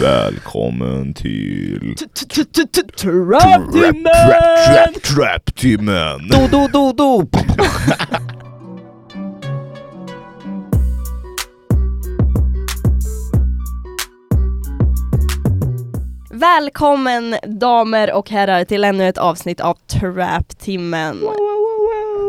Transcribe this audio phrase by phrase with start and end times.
[0.00, 1.94] Välkommen till
[2.96, 4.04] Trap-timmen!
[4.66, 6.28] Trap Trap Timmen!
[6.28, 7.28] Do, do, do, do!
[16.30, 21.20] Välkommen damer och herrar till ännu ett avsnitt av Trap-timmen.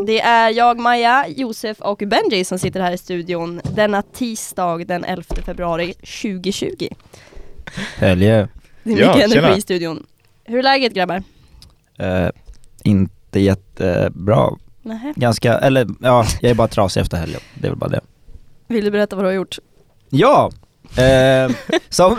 [0.05, 5.03] Det är jag, Maja, Josef och Benji som sitter här i studion denna tisdag den
[5.03, 6.87] 11 februari 2020.
[7.97, 8.47] Helge.
[8.83, 9.57] Det är Ja, mycket energi tjena.
[9.57, 10.05] i studion.
[10.43, 11.23] Hur är läget grabbar?
[11.99, 12.29] Eh,
[12.83, 14.49] inte jättebra.
[14.81, 15.13] Nähä.
[15.15, 17.39] Ganska, eller ja, jag är bara trasig efter helgen.
[17.53, 18.01] Det är väl bara det.
[18.67, 19.57] Vill du berätta vad du har gjort?
[20.09, 20.51] Ja!
[20.97, 21.51] Eh,
[21.89, 22.17] som,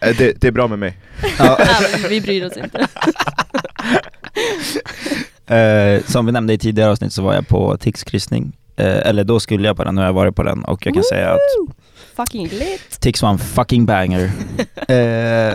[0.00, 0.96] Eh, Det, det är bra med mig.
[1.38, 2.86] ja, Nej, vi bryr oss inte.
[5.54, 8.56] eh, som vi nämnde i tidigare avsnitt så var jag på Tix kryssning.
[8.78, 11.02] Eller då skulle jag på den, nu har jag varit på den och jag kan
[11.02, 11.72] säga att Woo!
[12.16, 13.00] Fucking lit.
[13.00, 14.30] Tix var en fucking banger.
[14.88, 15.54] Eh,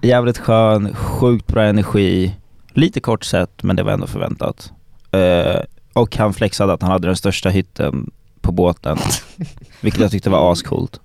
[0.00, 2.34] jävligt skön, sjukt bra energi.
[2.72, 4.72] Lite kort sett, men det var ändå förväntat.
[5.12, 5.60] Eh,
[5.92, 8.98] och han flexade att han hade den största hytten på båten.
[9.80, 11.00] Vilket jag tyckte var ascoolt.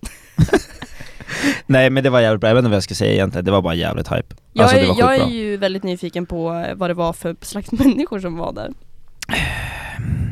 [1.66, 3.52] Nej men det var jävligt bra, jag vet inte vad jag ska säga egentligen, det
[3.52, 4.36] var bara jävligt hype.
[4.54, 8.20] Jag, Alltså, är, jag är ju väldigt nyfiken på vad det var för slags människor
[8.20, 8.72] som var där.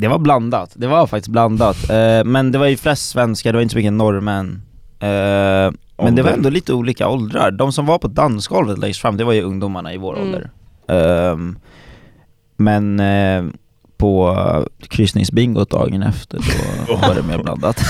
[0.00, 1.90] Det var blandat, det var faktiskt blandat.
[1.90, 4.62] Eh, men det var ju flest svenskar, det var inte så mycket norrmän.
[5.00, 7.50] Eh, men det var ändå lite olika åldrar.
[7.50, 10.26] De som var på dansgolvet längst fram, det var ju ungdomarna i vår Mm.
[10.28, 10.50] ålder.
[10.88, 11.58] Ehm,
[12.56, 13.44] men eh,
[13.96, 14.36] på
[14.88, 16.38] kryssningsbingot dagen efter
[16.86, 17.80] då var det mer blandat.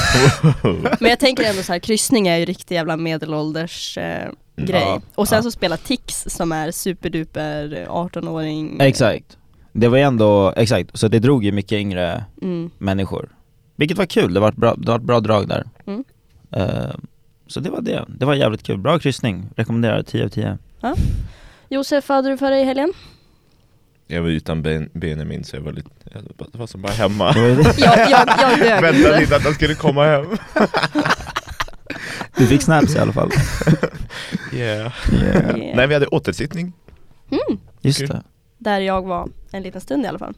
[1.01, 4.83] Men jag tänker ändå så här, kryssning är ju riktig jävla medelålders eh, grej.
[4.87, 5.43] Ja, och sen ja.
[5.43, 8.81] så spelar Tix som är superduper 18-åring.
[8.81, 9.37] exakt.
[9.73, 12.71] Det var ju ändå, exakt, så det drog ju mycket yngre Mm.
[12.79, 13.29] människor.
[13.77, 15.65] Vilket var kul, det var ett bra, det var ett bra drag där.
[15.87, 16.05] Mm.
[16.51, 17.01] Ehm,
[17.47, 18.79] så det var det, det var jävligt kul.
[18.79, 20.59] Bra kryssning, rekommenderar 10 av 10.
[21.69, 22.93] Josef, vad hade du för dig i helgen?
[24.07, 26.93] Jag var utan ben, Benjamin så jag var lite, jag var- det var som bara
[26.93, 27.33] hemma.
[27.37, 29.21] Jag, jag, jag dög Väntade lite.
[29.21, 30.25] lite att han skulle komma hem.
[32.37, 33.31] Du fick snaps i alla fall.
[34.53, 34.93] Yeah.
[35.13, 35.59] Yeah.
[35.59, 35.77] Yeah.
[35.77, 36.73] Nej vi hade återsittning.
[37.31, 37.61] Mm.
[37.81, 38.09] Just Kul.
[38.09, 38.23] det.
[38.59, 40.35] Där jag var en liten stund i alla fall.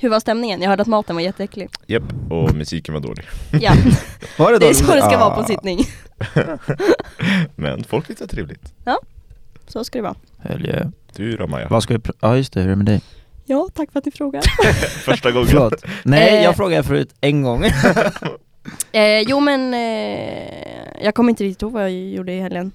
[0.00, 0.62] Hur var stämningen?
[0.62, 1.68] Jag hörde att maten var jätteäcklig.
[1.86, 3.24] Japp, och musiken var dålig.
[3.60, 3.72] Ja,
[4.38, 5.78] Var det, det är så det ska vara på Ah, sittning.
[7.56, 8.72] Men folk var trevligt.
[9.66, 10.14] Så ska det vara.
[10.38, 10.90] Helge.
[11.16, 11.68] Du då Maja?
[11.70, 13.00] Vad ska vi Ja just det, hur är det med dig?
[13.44, 14.42] Ja, tack för att ni frågar.
[15.04, 15.48] Första gången.
[15.48, 15.84] Förlåt.
[16.04, 16.44] Nej, Eh.
[16.44, 17.64] jag frågade förut en gång.
[18.92, 22.72] Eh, jo men, eh, jag kommer inte riktigt ihåg vad jag gjorde i helgen.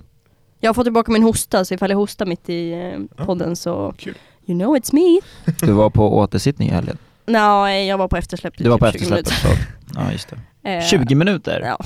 [0.59, 3.93] Jag har fått tillbaka min hosta, så ifall jag hostar mitt i eh, podden så,
[3.97, 4.17] Kul.
[4.45, 5.21] You know it's me.
[5.59, 6.97] Du var på återsittning i helgen.
[7.25, 9.65] Nej, jag var på eftersläpp i Du var på typ 20 eftersläppet, minuter.
[9.93, 10.05] förlåt.
[10.07, 10.37] Ja just det.
[10.69, 11.61] Eh, 20 minuter?
[11.61, 11.77] Ja,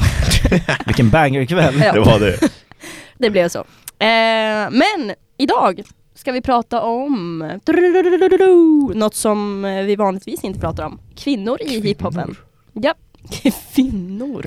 [0.85, 1.79] Vilken bangerkväll.
[1.84, 1.94] Ja.
[1.94, 2.40] Det var det.
[3.17, 3.59] det blev så.
[3.59, 5.81] Eh, men idag
[6.16, 7.40] ska vi prata om
[8.96, 11.00] något som eh, vi vanligtvis inte pratar om.
[11.16, 12.35] Kvinnor i hiphopen.
[12.73, 12.94] Ja,
[13.73, 14.46] kvinnor.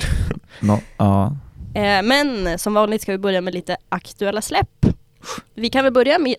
[0.60, 1.37] Nå, ja.
[1.75, 4.87] Eh, men som vanligt ska vi börja med lite aktuella släpp.
[5.54, 6.34] Vi kan väl börja med...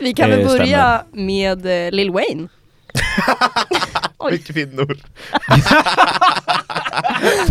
[0.00, 2.48] Vi kan väl Eh, börja med eh, Lil Wayne.
[4.18, 4.30] Oj.
[4.32, 4.96] Med kvinnor.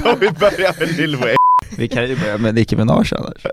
[0.02, 1.36] så vi börjar med Lil Wayne.
[1.78, 3.46] Vi kan ju börja med Nicki Minaj annars.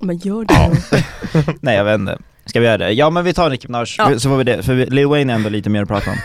[0.00, 1.52] Men gör det då.
[1.60, 2.18] Nej jag vet inte.
[2.46, 2.90] Ska vi göra det?
[2.92, 4.18] Ja men vi tar Nicki Minaj, Ja.
[4.18, 4.62] så får vi det.
[4.62, 6.16] För vi- Lil Wayne är ändå lite mer att prata om.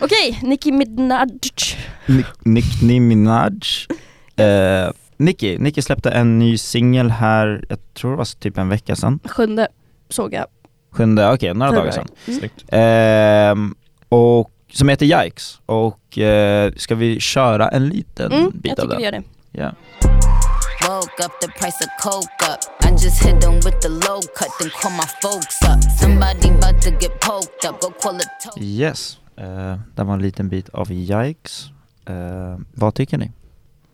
[0.00, 1.26] Okej, Nicki Minaj.
[2.06, 3.52] Nick, Nicki Minaj.
[4.36, 8.96] Eh, Nicki, Nicki släppte en ny singel här, jag tror det var typ en vecka
[8.96, 9.18] sedan.
[9.24, 9.68] Sjunde
[10.08, 10.46] såg jag.
[10.94, 12.08] Sjunde, okej, några dagar sedan.
[12.26, 12.38] Mm.
[12.38, 12.64] Snyggt.
[12.68, 13.74] Ehm,
[14.08, 18.82] och, som heter Yikes, och eh, ska vi köra en liten Mm, bit jag av
[18.82, 18.98] tycker den?
[18.98, 19.22] vi gör det.
[19.52, 19.72] Ja.
[20.88, 22.84] Woke up, the price of coke up.
[22.84, 25.82] I just hit them with the low cut, then call my folks up.
[26.00, 28.62] Somebody about to get poked up, go call it.
[28.62, 31.66] Yes, uh, det var en liten bit av Yikes.
[32.06, 33.30] Eh, vad tycker ni?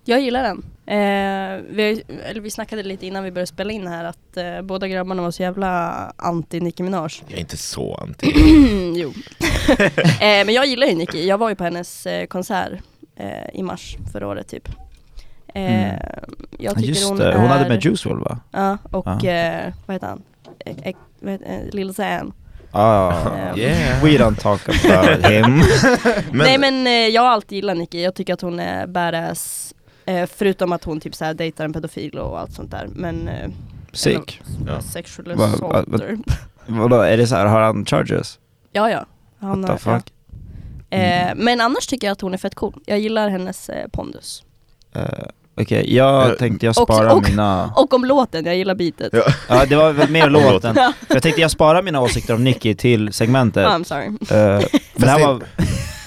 [0.05, 0.63] Jag gillar den.
[0.87, 4.89] Eh, vi, eller vi snackade lite innan vi började spela in här att eh, båda
[4.89, 7.11] grabbarna var så jävla anti Nicki Minaj.
[7.29, 8.33] Jag är inte så anti.
[9.01, 9.13] jo.
[9.99, 11.29] eh, men jag gillar ju Nicki.
[11.29, 12.73] Jag var ju på hennes eh, konsert
[13.17, 14.69] eh, i mars förra året typ.
[14.69, 14.75] Eh,
[15.55, 15.97] Mm.
[16.59, 17.37] Jag Ja, tycker Just hon det, är...
[17.39, 18.39] hon hade med Juice WRLD va?
[18.51, 19.29] Ja, och Ja.
[19.31, 20.23] eh, vad heter han?
[20.67, 20.95] Eh, eh,
[21.31, 22.33] heter, eh, Lil Xan.
[22.73, 23.13] Ah,
[23.57, 24.05] Yeah.
[24.05, 25.63] we don't talk about him.
[26.33, 28.03] Men, Nej men eh, jag har alltid gillat Nicki.
[28.05, 29.75] Jag tycker att hon är badass.
[30.11, 32.89] Eh, förutom att hon typ såhär dejtar en pedofil och allt sånt där.
[32.95, 33.51] Men eh,
[33.93, 34.41] Sick.
[34.67, 34.81] Ja.
[34.81, 36.19] sexual Va- va- assaulter.
[36.67, 38.39] Vadå, är det så här, har han charges?
[38.73, 39.07] Ja ja.
[39.41, 40.13] Han, What the har- fuck?
[40.91, 40.97] ja.
[40.99, 42.81] Eh, men annars tycker jag att hon är fett cool.
[42.87, 44.43] Jag gillar hennes eh, pondus.
[44.95, 45.03] Eh,
[45.61, 47.73] Okej, jag Eh, tänkte jag och- sparar och- mina...
[47.77, 49.09] Och om låten, jag gillar beatet.
[49.13, 49.23] Ja.
[49.49, 50.77] Ja det var väl mer låten.
[51.09, 53.67] Jag tänkte jag sparar mina åsikter om Nicky till segmentet.
[53.67, 54.07] I'm sorry.
[54.07, 54.65] Eh,
[54.95, 55.43] men det här var...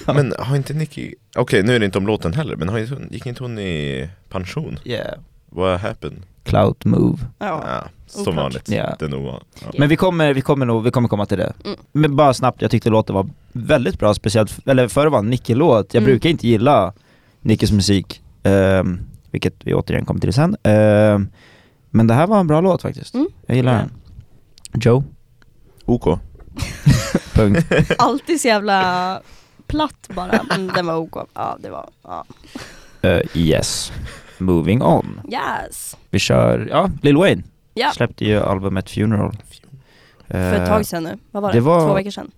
[0.05, 2.93] Men har inte Nicky, okej nu är det inte om låten heller, men har inte,
[2.93, 4.79] hon- gick inte hon i pension?
[4.85, 5.13] Yeah.
[5.49, 6.21] What happened?
[6.43, 7.17] Clout move.
[7.39, 7.63] Ja.
[7.67, 8.35] Ja, som Oklart.
[8.35, 8.69] vanligt.
[8.69, 8.95] Ja.
[8.99, 9.41] Det är nog ja.
[9.77, 11.53] Men vi kommer, vi kommer nog, vi kommer komma till det.
[11.65, 11.77] Mm.
[11.91, 15.29] Men bara snabbt, jag tyckte låten var väldigt bra, speciellt, eller för att vara en
[15.29, 15.93] Nicky-låt.
[15.93, 16.11] Jag Mm.
[16.11, 16.93] brukar inte gilla
[17.41, 18.99] Nickys musik, ehm,
[19.31, 20.55] vilket vi återigen kommer till sen.
[20.63, 21.27] Ehm,
[21.89, 23.13] men det här var en bra låt faktiskt.
[23.15, 23.27] Mm.
[23.45, 23.91] Jag gillar den.
[24.81, 25.03] Joe?
[25.85, 26.03] OK.
[27.33, 27.65] Punkt.
[27.97, 29.21] Alltid så jävla
[29.67, 30.31] platt bara.
[30.55, 31.15] Mm, den var OK.
[31.33, 32.25] Ja, det var, ja.
[33.01, 33.91] Eh, yes.
[34.37, 35.21] Moving on.
[35.31, 35.97] Yes.
[36.09, 37.43] Vi kör, ja, Lil Wayne
[37.73, 39.35] Ja, släppte ju albumet Funeral.
[40.27, 41.17] för ett Eh, tag sedan nu.
[41.31, 41.57] Vad var det?
[41.57, 42.31] det var- Två veckor sedan?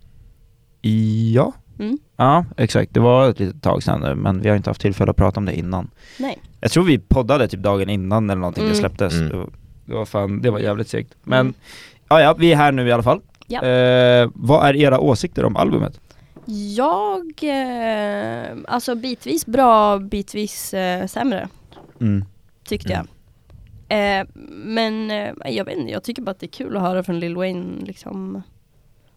[1.33, 1.98] Ja, Mm.
[2.18, 2.94] ja exakt.
[2.94, 5.39] Det var ett litet tag sedan nu, men vi har inte haft tillfälle att prata
[5.39, 5.89] om det innan.
[6.19, 6.39] Nej.
[6.60, 8.80] Jag tror vi poddade typ dagen innan eller någonting det Mm.
[8.80, 9.13] släpptes.
[9.13, 9.30] Mm.
[9.30, 9.50] Det, var,
[9.86, 11.13] det var fan, det var jävligt segt.
[11.24, 11.54] Men Mm.
[12.10, 13.22] ja, ja, vi är här nu i alla fall.
[13.48, 13.62] Ja.
[13.63, 16.00] Eh, vad är era åsikter om albumet?
[16.48, 21.48] Jag, eh, alltså bitvis bra, bitvis eh, sämre
[22.02, 22.26] Mm.
[22.64, 23.08] tyckte jag.
[23.88, 27.04] Eh, men eh, jag vet inte, jag tycker bara att det är kul att höra
[27.04, 28.42] från Lil Wayne liksom.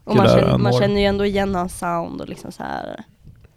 [0.03, 3.03] Och man känner, man känner ju ändå igen hans sound och liksom så här.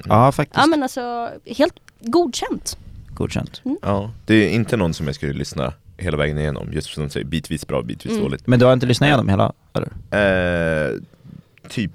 [0.05, 0.59] Ja, faktiskt.
[0.61, 2.79] Ja men alltså, helt godkänt.
[3.15, 3.63] Godkänt.
[3.83, 7.11] Ja, det är inte någon som jag skulle lyssna hela vägen igenom, just som du
[7.11, 8.25] säger, bitvis bra, bitvis Mm.
[8.25, 8.47] dåligt.
[8.47, 10.91] Men du har inte lyssnat igenom hela, eller?
[10.91, 11.01] Eh,
[11.69, 11.93] typ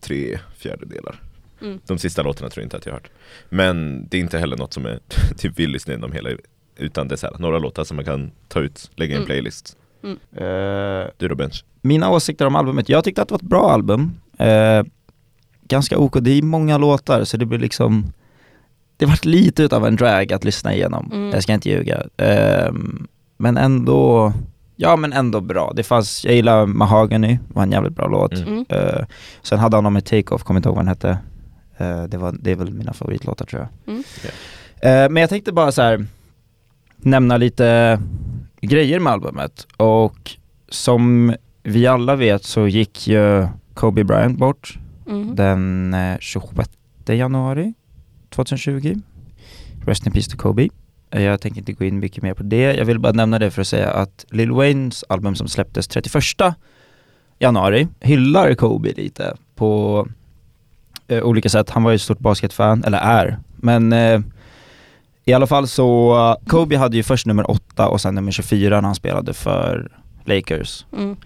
[0.00, 1.20] tre fjärdedelar.
[1.62, 1.78] Mm.
[1.86, 3.10] De sista låtarna tror jag inte att jag har hört.
[3.48, 4.98] Men det är inte heller något som jag
[5.38, 6.30] typ vill lyssna igenom hela,
[6.76, 9.18] utan det är så här, några låtar som man kan ta ut, lägga i en
[9.22, 9.26] Mm.
[9.26, 9.76] playlist.
[10.04, 11.64] Eh, Du då Bench?
[11.80, 14.12] mina åsikter om albumet, jag tyckte att det var ett bra album.
[14.38, 14.82] Eh,
[15.68, 18.12] ganska OK, det är många låtar så det blir liksom
[18.96, 21.30] Det vart lite utav en drag att lyssna igenom, Mm.
[21.30, 22.02] jag ska inte ljuga.
[22.16, 22.72] Eh,
[23.36, 24.32] men ändå,
[24.80, 25.72] ja men ändå bra.
[25.76, 28.32] Det fanns, jag gillar Mahogany, var en jävligt bra låt.
[28.32, 28.48] Mm.
[28.48, 28.64] Mm.
[28.68, 29.04] Eh,
[29.42, 31.18] sen hade han någon med Take-Off, kommer inte ihåg vad den hette.
[31.78, 33.94] Eh, det, var, det är väl mina favoritlåtar tror jag.
[33.94, 34.02] Mm.
[34.82, 36.06] Eh, men jag tänkte bara så här
[36.96, 38.00] nämna lite
[38.60, 40.30] grejer med albumet och
[40.68, 45.36] som vi alla vet så gick ju Kobe Bryant bort Mhm.
[45.36, 46.70] den eh, 26
[47.06, 47.74] januari
[48.30, 48.94] 2020.
[49.86, 50.68] Rest in peace to Kobe.
[51.10, 52.74] Eh, Jag tänker inte gå in mycket mer på det.
[52.76, 56.24] Jag vill bara nämna det för att säga att Lil Waynes album som släpptes 31
[57.38, 60.06] januari hyllar Kobe lite på
[61.08, 61.70] eh, olika sätt.
[61.70, 63.38] Han var ju ett stort basketfan, eller är.
[63.56, 64.20] Men eh,
[65.24, 68.86] i alla fall så, Kobe hade ju först nummer 8 och sen nummer 24 när
[68.86, 69.88] han spelade för
[70.24, 70.86] Lakers.
[70.96, 71.16] Mm.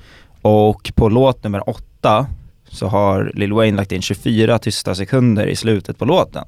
[0.43, 2.27] Och på låt nummer 8
[2.69, 6.45] så har Lil Wayne lagt in 24 tysta sekunder i slutet på låten.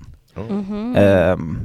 [0.51, 0.97] Mhm.
[0.97, 1.59] Ehm,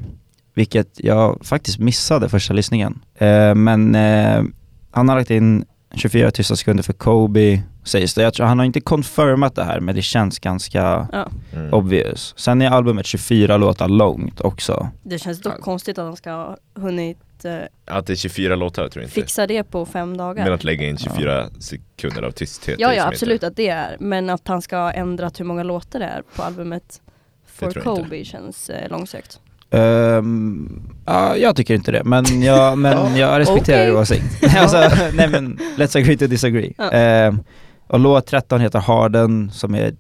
[0.54, 3.00] vilket jag faktiskt missade första lyssningen.
[3.18, 4.44] Ehm, men eh,
[4.92, 5.66] han har lagt in
[5.96, 8.22] 24 tysta sekunder för Kobe, sägs det.
[8.24, 11.28] Jag tror, han har inte confirmat det här men det känns ganska Ja.
[11.54, 11.74] Mm.
[11.74, 12.34] obvious.
[12.38, 14.90] Sen är albumet 24 låtar långt också.
[15.04, 17.56] Det känns dock konstigt att han ska ha hunnit eh,
[17.86, 19.14] Att det är 24 låtar tror jag inte.
[19.14, 20.44] fixa det på fem dagar.
[20.44, 23.48] Men att lägga in 24 sekunder av tysthet Ja, ja absolut Inte.
[23.48, 26.44] att det är, men att han ska ha ändrat hur många låtar det är på
[26.44, 27.02] albumet
[27.46, 28.04] For tror jag inte.
[28.10, 29.40] Kobe känns eh, långsökt.
[29.72, 33.90] Ehm, ja, jag tycker inte det, men jag, men jag respekterar Okej.
[33.90, 34.58] er åsikt.
[34.58, 34.78] alltså,
[35.14, 36.74] nej men, let's agree to disagree.
[36.78, 36.92] Ja.
[36.92, 37.40] Ehm,
[37.88, 39.94] och låt 13 heter Harden, som är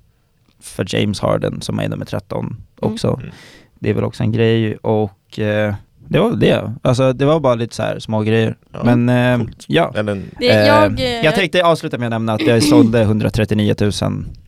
[0.62, 3.20] för James Harden, som är nummer 13 också.
[3.20, 3.32] Mm.
[3.80, 5.75] Det är väl också en grej, och eh,
[6.08, 6.74] det var väl det.
[6.82, 8.58] Alltså det var bara lite så här små grejer.
[8.72, 9.94] Ja, men eh, ja.
[9.96, 13.75] Eller en, Ehm, jag, eh, jag tänkte avsluta med att nämna att jag sålde 139
[13.80, 13.92] 000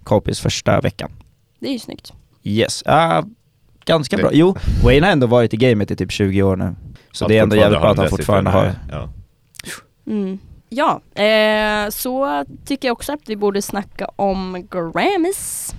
[0.04, 1.12] copies första veckan.
[1.60, 2.14] Det är ju snyggt.
[2.44, 3.24] Yes, ja,
[3.86, 4.32] ganska Det- bra.
[4.34, 6.76] Jo, Wayne har ändå varit i gamet i typ 20 år nu.
[7.12, 8.76] Så att det är ändå jävligt bra att de han där fortfarande har...
[8.92, 9.10] Ja.
[10.08, 10.40] Mm.
[10.70, 15.74] Ja, eh, så tycker jag också att vi borde snacka om Grammys.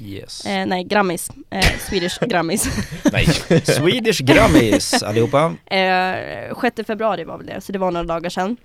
[0.00, 0.46] Yes.
[0.46, 1.30] Eh, nej, Grammis.
[1.50, 2.68] Eh, Swedish Grammis.
[3.12, 3.26] Nej.
[3.64, 5.54] Swedish Grammys allihopa.
[5.66, 8.56] Eh, 6 februari var väl det, så det var några dagar sedan.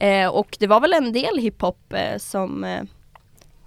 [0.00, 2.80] Eh, och det var väl en del hiphop eh, som, eh,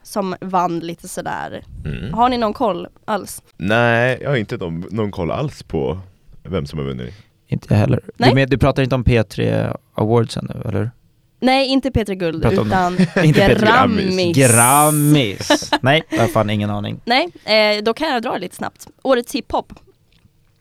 [0.04, 1.64] som vann lite sådär.
[1.86, 2.14] Mm.
[2.14, 3.44] Har ni någon koll alls?
[3.58, 6.00] Nej, jag har inte någon, någon koll alls på
[6.44, 7.14] vem som har vunnit.
[7.48, 8.02] Inte jag heller.
[8.18, 8.36] Nej.
[8.36, 10.92] Du, du pratar inte om P3 Awardsen nu eller?
[11.40, 12.94] Nej, inte P3 Guld Prata om- utan
[13.26, 14.38] Inte P3 Grammis.
[14.38, 15.72] Grammis!
[15.82, 17.00] Nej, jag har fan ingen aning.
[17.06, 18.88] Nej, eh, då kan jag dra lite snabbt.
[19.02, 19.74] Årets hiphop.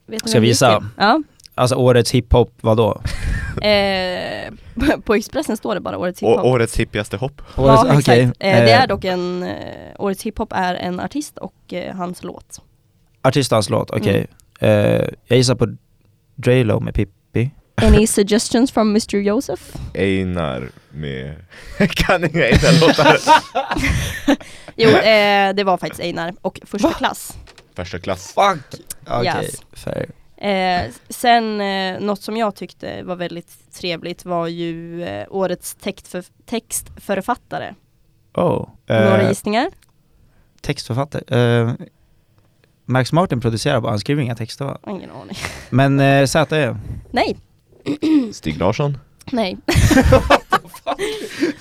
[0.07, 0.85] Vet Ska det gissa?
[0.97, 1.23] Ja.
[1.61, 3.03] Alltså årets hiphop, vadå?
[3.63, 4.53] Eh,
[5.05, 6.39] på Expressen står det bara Årets hiphop.
[6.39, 7.43] Å, årets hippigaste hopp.
[7.57, 8.09] Årets, ja, exakt.
[8.09, 8.23] okej.
[8.23, 9.57] Eh, det Eh, är dock en, eh,
[9.99, 12.61] Årets hiphop är en artist och eh, hans låt.
[13.23, 14.27] Artist och hans låt, okej.
[14.61, 15.01] Mm.
[15.01, 15.67] Eh, jag gissar på
[16.37, 17.51] Drelo med Pippi.
[17.83, 19.63] Any suggestions from Mr Joseph?
[19.95, 21.35] Einar med...
[21.91, 23.17] kan inga Einar-låtar.
[24.77, 27.37] Jo, eh, det var faktiskt Einar och första klass.
[27.77, 28.35] Första klass.
[28.35, 28.81] Fuck!
[29.07, 29.63] Okej, Yes.
[29.73, 30.07] fair.
[30.41, 36.25] Eh, sen eh, något som jag tyckte var väldigt trevligt var ju eh, årets textför
[36.47, 37.75] textförfattare.
[38.35, 38.69] Oh.
[38.89, 39.69] Några Eh, gissningar?
[40.61, 41.61] textförfattare.
[41.61, 41.73] Eh,
[42.85, 44.79] Max Martin producerar bara, han skriver inga texter va?
[44.89, 45.37] Ingen aning.
[45.71, 46.77] Men eh, ZE,
[47.11, 47.37] Nej,
[48.33, 48.99] Stig Larsson.
[49.33, 49.57] nej.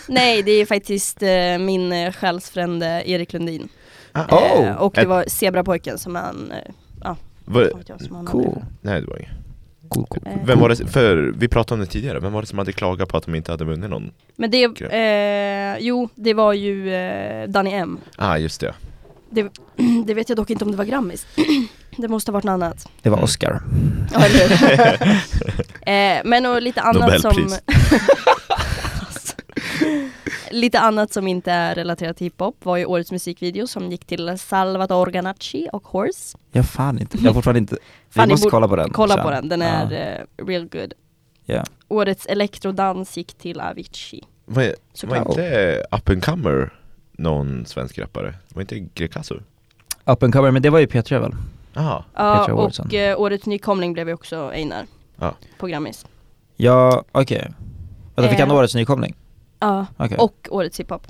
[0.07, 3.69] nej, det är faktiskt eh, min eh, själsfrände Erik Lundin.
[4.13, 6.53] Oh, eh, och det var Zebrapojken som han,
[7.50, 8.44] Va, vad vet jag, som han hade.
[8.44, 8.63] cool.
[8.82, 9.32] nej det var inget.
[9.89, 10.24] Cool, cool.
[10.25, 12.72] Eh, Vem var det, för vi pratade om det tidigare, vem var det som hade
[12.72, 14.12] klagat på att de inte hade vunnit någon?
[14.36, 17.98] Men det, eh, jo det var ju eh, Danny M.
[18.18, 18.74] Ah just det.
[19.29, 21.27] Det vet jag dock inte om det var Grammis.
[21.98, 22.88] det måste ha varit något annat.
[23.01, 23.24] Det var.
[23.24, 23.62] Oscar.
[24.13, 25.12] Ja, eller hur?
[25.94, 27.32] eh, men och lite annat som...
[30.51, 34.38] Lite annat som inte är relaterat till hiphop var ju årets musikvideo som gick till
[34.39, 36.38] Salvatore Ganacci och Horse.
[36.51, 37.77] Jag fan inte, jag har fortfarande inte,
[38.13, 38.89] vi måste kolla på den.
[38.89, 39.24] Kolla sen.
[39.24, 39.67] på den, den Ja.
[39.67, 40.93] är eh, real good.
[41.46, 41.63] Ja.
[41.88, 44.24] Årets elektrodans gick till Avicii.
[44.46, 46.74] Var, var inte Up and Comer
[47.12, 48.34] någon svensk rappare?
[48.53, 49.36] Var inte Greekazo?
[50.05, 51.31] Up and cover, men det var ju P3 väl?
[51.74, 52.86] Ja, Awardsen.
[52.88, 54.86] och eh, årets nykomling blev ju också Einar.
[55.19, 55.36] Ja.
[55.60, 56.05] På Grammis.
[56.55, 57.51] Ja, okej.
[58.15, 58.55] Och då fick han Eh.
[58.55, 59.15] årets nykomling?
[59.59, 60.17] Ja, Okej.
[60.17, 61.07] och årets hiphop.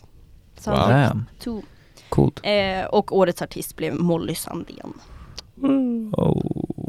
[0.60, 0.88] Så han Wow.
[0.88, 1.62] fick Damn, två.
[2.10, 2.40] coolt.
[2.44, 4.94] Eh, och årets artist blev Molly Sandén.
[6.12, 6.42] Oh.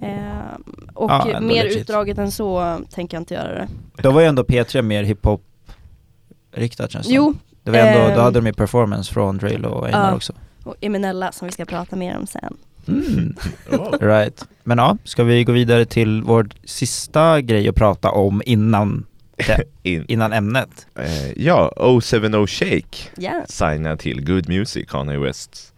[0.03, 0.59] Eh,
[0.95, 1.77] och ändå mer legit.
[1.79, 3.69] utdraget än så tänker jag inte göra det.
[4.03, 5.43] Då var ju ändå P3 mer hiphop
[6.53, 7.35] riktat känns det Jo.
[7.63, 8.15] Det var ändå, ehm.
[8.17, 10.17] då hade de ju performance från Drelo och Einar Ja.
[10.17, 10.33] också.
[10.65, 12.57] och Eminella som vi ska prata mer om sen.
[12.89, 13.35] Mm.
[13.73, 13.99] Oh.
[14.01, 14.47] Right.
[14.65, 19.07] Men ja, ska vi gå vidare till vår sista grej att prata om innan,
[19.83, 20.05] In.
[20.09, 20.87] innan ämnet?
[20.99, 23.43] Eh, ja, 070 Shake Ja.
[23.49, 25.73] signad till Good Music, Kanye Wests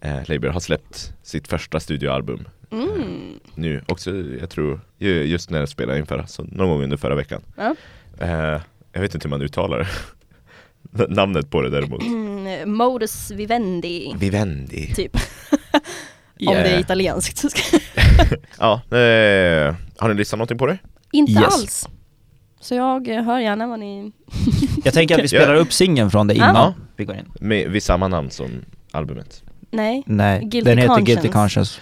[0.00, 3.40] eh, label, har släppt sitt första studioalbum Mm.
[3.54, 6.96] nu också, jag tror, ju- just när jag spelade in förra, så någon gång under
[6.96, 7.42] förra veckan.
[7.56, 7.74] Ja.
[8.20, 8.60] Eh,
[8.92, 11.06] jag vet inte hur man uttalar det.
[11.08, 12.02] Namnet på det däremot.
[12.02, 14.94] Mm, Modus vivendi, Vivendi.
[14.94, 15.16] typ.
[16.46, 17.44] Om det är italienskt.
[18.58, 20.78] Ja, eh, har ni lyssnat någonting på det?
[21.12, 21.42] inte Yes.
[21.44, 21.88] alls.
[22.60, 24.12] Så jag eh, hör gärna vad ni...
[24.84, 26.74] Jag tänker att vi spelar upp singeln från det innan Ja.
[26.96, 27.32] vi går in.
[27.40, 29.42] Med, vid samma namn som albumet.
[29.70, 31.12] Nej, Nej, Guilty den heter Conscience.
[31.22, 31.80] Guilty Conscience.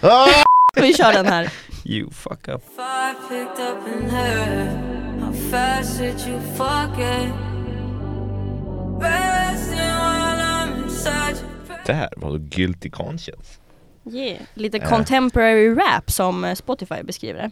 [0.82, 1.52] vi kör den här.
[1.84, 2.62] You fuck up.
[2.62, 7.32] If I picked up and left, how fast did you forget?
[9.00, 11.36] Resting while I'm inside
[11.68, 13.58] your Där var det Guilty Conscience.
[14.04, 14.38] Yeah.
[14.54, 14.88] Lite Eh.
[14.88, 17.50] contemporary rap som eh, Spotify beskriver det.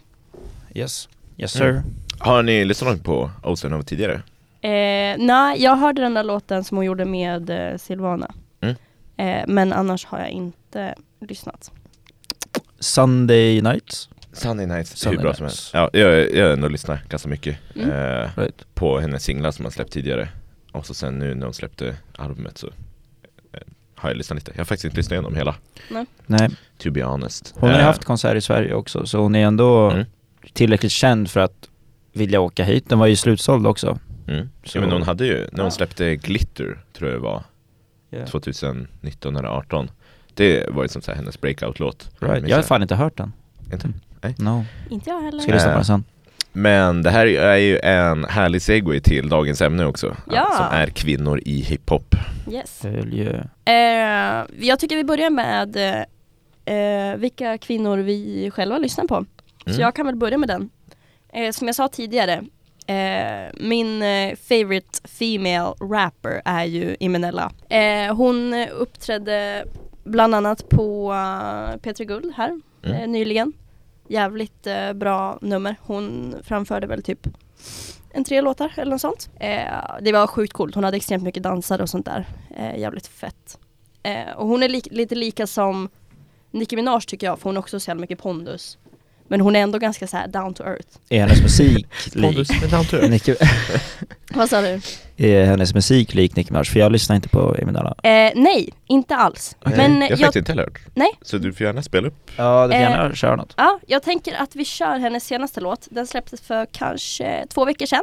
[0.80, 1.08] Yes.
[1.38, 1.68] Yes sir.
[1.70, 1.82] Mm.
[2.18, 4.14] Har ni lyssnat på Ocean tidigare?
[4.60, 8.34] Eh, Nej, jag hörde den där låten som hon gjorde med eh, Silvana.
[8.60, 8.74] Mm.
[9.16, 11.70] Eh, men annars har jag inte lyssnat.
[12.80, 14.08] Sunday Nights.
[14.32, 15.72] Sunday Nights, Sunday hur bra som Nights.
[15.72, 15.92] helst.
[15.94, 17.90] Ja, jag, jag har ändå lyssnat ganska mycket Mm.
[17.90, 18.74] eh, Right.
[18.74, 20.28] på hennes singlar som hon släppt tidigare.
[20.72, 23.60] Och så sen nu när hon släppte albumet så eh,
[23.94, 24.50] har jag lyssnat lite.
[24.54, 25.54] Jag har faktiskt inte lyssnat igenom hela,
[26.26, 26.48] Nej,
[26.78, 27.54] to be honest.
[27.56, 30.04] hon har ju Eh, haft konsert i Sverige också så hon är ändå Mm.
[30.52, 31.68] tillräckligt känd för att
[32.18, 32.88] vilja åka hit.
[32.88, 33.98] Den var ju slutsåld också.
[34.28, 34.48] Mm.
[34.64, 35.70] Så- Ja, men hon hade ju, när hon Ja.
[35.70, 37.42] släppte Glitter, tror jag det var,
[38.12, 38.26] Yeah.
[38.26, 39.90] 2019 eller 18
[40.34, 42.48] Det var ju som så här hennes breakout-låt Right.
[42.48, 43.32] Jag har fan inte hört den.
[43.72, 43.88] Inte?
[44.20, 44.34] Nej.
[44.38, 44.64] No.
[44.90, 45.40] Inte jag heller.
[45.40, 46.04] Ska lyssna på den sen.
[46.52, 50.48] Men det här är ju en härlig segway till dagens ämne också Ja.
[50.56, 52.14] Som är kvinnor i hiphop
[52.52, 52.78] Yes.
[52.82, 53.48] Följe.
[53.64, 55.76] Eh, jag tycker vi börjar med
[56.64, 59.24] eh, vilka kvinnor vi själva lyssnar på.
[59.64, 59.80] Så Mm.
[59.80, 60.70] jag kan väl börja med den.
[61.32, 62.44] Eh, som jag sa tidigare,
[62.86, 67.52] eh, min eh, favorite female rapper är ju Imenella.
[67.68, 69.64] Eh, hon eh, uppträdde
[70.04, 72.96] bland annat på uh, P3 Guld här Mm.
[73.00, 73.52] eh, nyligen.
[74.08, 75.76] Jävligt eh, bra nummer.
[75.82, 77.26] Hon framförde väl typ
[78.10, 79.30] en tre låtar eller något sånt.
[79.40, 79.62] Eh,
[80.00, 80.74] det var sjukt coolt.
[80.74, 82.26] Hon hade extremt mycket dansare och sånt där.
[82.56, 83.58] Eh, jävligt fett.
[84.02, 85.88] Eh, och hon är li- lite lika som
[86.50, 88.78] Nicki Minaj tycker jag, för hon har också så jävla mycket pondus.
[89.28, 90.88] Men hon är ändå ganska så här down to earth.
[91.08, 92.36] Är hennes musik lik?
[93.10, 93.34] Nicki,
[94.30, 94.80] Vad sa du?
[95.16, 96.64] är hennes musik lik Nicki Minaj?
[96.64, 97.94] För jag lyssnar inte på Eminala.
[98.02, 99.56] Eh, nej, inte alls.
[99.64, 101.10] Nej, Men jag har faktiskt inte heller hört Nej.
[101.22, 103.54] Så du får gärna spela upp Ja, du får Eh, gärna köra något.
[103.56, 105.88] ja, jag tänker att vi kör hennes senaste låt.
[105.90, 108.02] Den släpptes för kanske två veckor sedan.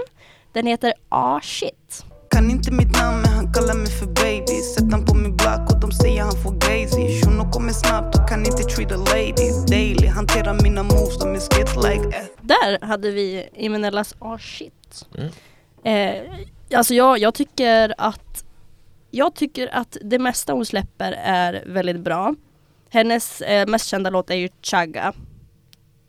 [0.53, 2.05] Den heter Ah shit.
[2.35, 5.71] Kan inte mitt namn men han kallar mig för baby Sätt han på min block
[5.73, 9.49] och de säger han får glazy Shuno kommer snabbt och kan inte treat a lady
[9.69, 12.23] Daily, hanterar mina moves, de är skit like eh.
[12.41, 15.07] Där hade vi Imenellas ah shit.
[15.17, 15.29] Mm.
[15.83, 18.43] Eh, alltså jag, jag tycker att
[19.11, 22.35] jag tycker att det mesta hon släpper är väldigt bra.
[22.89, 25.13] Hennes eh, mest kända låt är ju Chagga.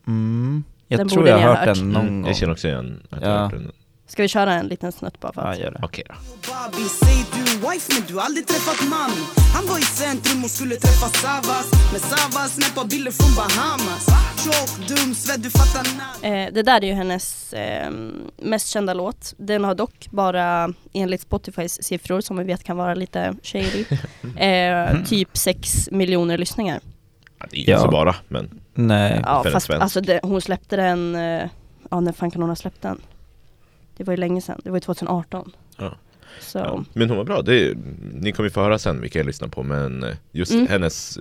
[0.07, 0.65] Mm.
[0.89, 1.77] Jag Den tror jag har ha hört hört.
[1.79, 2.27] den någon Mm, gång.
[2.31, 3.35] jag känner också igen att jag Ja.
[3.35, 3.73] har hört den.
[4.09, 5.59] Ska vi köra en liten snutt bara för Ja, att?
[5.59, 5.81] gör det.
[5.83, 6.15] Okej då.
[6.35, 9.23] Bobby, säg du wife men du har aldrig träffat mami
[9.55, 14.07] Han var i centrum och skulle träffa Savas Men Savas snappar bilder från Bahamas
[14.45, 17.91] Tjock, dum, svett, du fattar namn Eh, det där är ju hennes eh,
[18.37, 19.35] mest kända låt.
[19.37, 23.85] Den har dock bara enligt Spotifys siffror som vi vet kan vara lite shady,
[24.47, 26.81] eh, typ 6 miljoner lyssningar.
[27.39, 27.79] Ja, det är inte Ja.
[27.81, 29.21] så bara, men Nej.
[29.25, 29.83] Ja fast svensk.
[29.83, 31.49] alltså det, hon släppte den, eh,
[31.91, 33.01] ja när fan kan hon ha släppt den?
[33.97, 35.53] Det var ju länge sedan, det var ju 2018.
[35.79, 35.95] Ja.
[36.41, 36.85] Så, ja.
[36.93, 37.43] Men hon var bra.
[37.43, 37.77] Det är,
[38.15, 40.67] ni kommer ju få höra sen vilka jag lyssnar på men just Mm.
[40.67, 41.19] hennes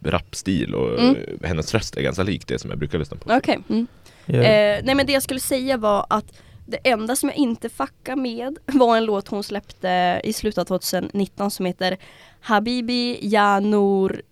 [0.00, 1.16] rapstil och Mm.
[1.42, 3.34] hennes röst är ganska lik det som jag brukar lyssna på.
[3.34, 3.58] okej.
[3.68, 3.86] Mm.
[4.26, 4.34] Ja.
[4.42, 6.24] Eh, nej men det jag skulle säga var att
[6.66, 10.64] det enda som jag inte fuckar med var en låt hon släppte i slutet av
[10.64, 11.96] 2019 som heter
[12.40, 14.22] Habibi Ya Nour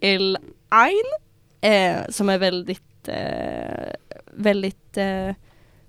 [0.00, 1.04] El Ain
[1.60, 3.90] eh, som är väldigt, eh,
[4.34, 5.30] väldigt eh,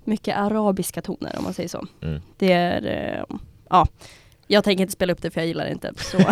[0.10, 1.86] mycket arabiska toner om man säger så.
[2.02, 2.22] Mm.
[2.38, 2.86] Det är,
[3.28, 3.36] eh,
[3.70, 3.88] ja,
[4.48, 5.92] jag tänker inte spela upp det för jag gillar det inte.
[5.98, 6.18] Så,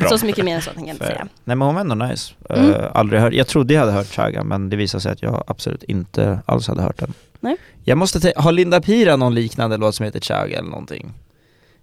[0.08, 1.28] så, så mycket mer än så tänker jag inte säga.
[1.44, 2.34] Nej men hon var ändå nice.
[2.50, 2.70] Mm.
[2.74, 5.44] Eh, aldrig hört, jag trodde jag hade hört Chaga men det visade sig att jag
[5.46, 7.14] absolut inte alls hade hört den.
[7.40, 7.56] Nej.
[7.84, 11.12] Jag måste te- har Linda Pira någon liknande låt som heter Chaga eller någonting?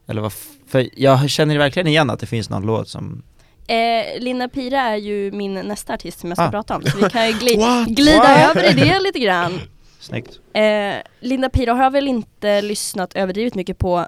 [0.07, 0.33] Eller vad,
[0.67, 3.23] för jag känner verkligen igen att det finns någon låt som
[3.67, 6.51] Eh, Linda Pira är ju min nästa artist som jag ska Ah.
[6.51, 7.87] prata om, så vi kan ju gli- What?
[7.87, 8.55] glida What?
[8.55, 9.59] över i det lite grann.
[9.99, 10.39] Snyggt.
[10.53, 14.07] Eh, Linda Pira har jag väl inte lyssnat överdrivet mycket på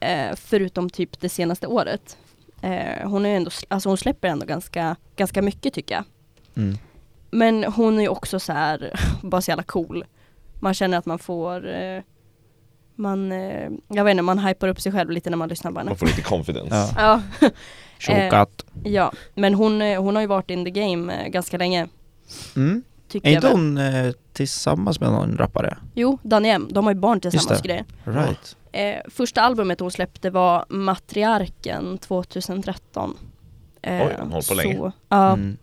[0.00, 2.16] eh, förutom typ det senaste året.
[2.62, 6.04] Eh, hon, är ändå, alltså hon släpper ändå ganska, ganska mycket tycker jag.
[6.56, 6.78] Mm.
[7.30, 10.04] Men hon är ju också så här, bara så jävla cool.
[10.60, 12.02] Man känner att man får eh,
[13.00, 15.78] man, eh, jag vet inte, man hypar upp sig själv lite när man lyssnar på
[15.78, 15.90] henne.
[15.90, 16.94] Man får lite confidence.
[16.96, 17.22] Ja.
[17.98, 18.64] Chokat.
[18.84, 21.88] ja, men hon, eh, hon har ju varit in the game eh, ganska länge.
[22.56, 22.82] Mm.
[23.10, 23.56] Tycker Är jag inte väl.
[23.56, 25.78] hon eh, tillsammans med någon rappare?
[25.94, 27.84] Jo, Danny M, de har ju barn tillsammans grejer.
[28.04, 28.56] Right.
[28.72, 33.16] Eh, första albumet hon släppte var Matriarken 2013.
[33.82, 34.92] Eh, Oj, hon håller på länge.
[35.08, 35.56] Ja, Mm.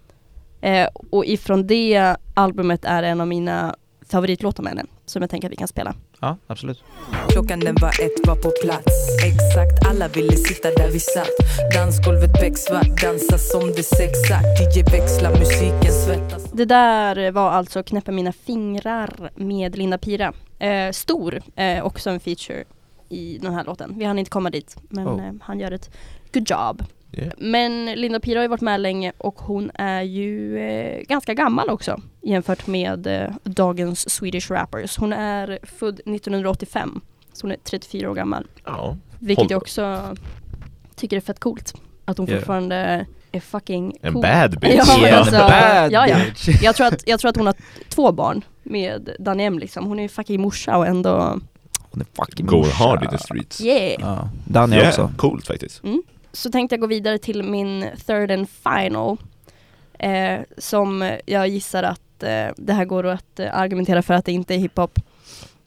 [0.62, 3.76] eh, och ifrån det albumet är en av mina
[4.10, 5.96] favoritlåtar med henne, som jag tänker att vi kan spela.
[6.22, 6.84] Ja, absolut.
[7.30, 11.30] Klockan den var ett, var på plats Exakt, alla ville sitta där vi satt
[11.74, 18.12] Dansgolvet becksvart, dansa som det sexakt DJ växlar musiken, svettas Det där var alltså Knäppa
[18.12, 20.34] mina fingrar med Linda Pira.
[20.60, 22.64] Eh, stor, eh, också en feature
[23.10, 23.94] i den här låten.
[23.98, 25.26] Vi hann inte komma dit, men Oh.
[25.28, 25.90] eh, han gör ett
[26.34, 26.84] good job.
[27.12, 27.32] Yeah.
[27.38, 31.70] Men Linda Pira har ju varit med länge och hon är ju eh, ganska gammal
[31.70, 34.98] också jämfört med eh, dagens Swedish rappers.
[34.98, 37.02] Hon är född 1985,
[37.34, 38.48] så hon är 34 år gammal.
[38.66, 38.98] Ja.
[39.20, 40.16] Vilket Håll- jag också
[40.96, 41.74] tycker är fett coolt.
[42.06, 42.40] Att hon Yeah.
[42.40, 44.22] fortfarande är fucking En cool.
[44.22, 44.98] bad bitch.
[45.02, 46.16] Ja, alltså, bad ja, ja.
[46.26, 46.50] bitch.
[46.62, 47.56] Jag tror, att, jag tror att hon har
[47.90, 49.86] två barn med Danny M liksom.
[49.86, 51.40] Hon är ju fucking morsa och ändå,
[51.92, 52.72] Hon är fucking Går morsa.
[52.84, 53.62] hard i the streets.
[53.62, 53.96] yeah!
[54.00, 54.30] Ja.
[54.48, 55.12] Danny Yeah, också.
[55.18, 55.82] Coolt faktiskt.
[56.38, 59.18] Så tänkte jag gå vidare till min third and final.
[60.00, 64.32] Eh, som jag gissar att eh, det här går att eh, argumentera för att det
[64.32, 65.00] inte är hiphop.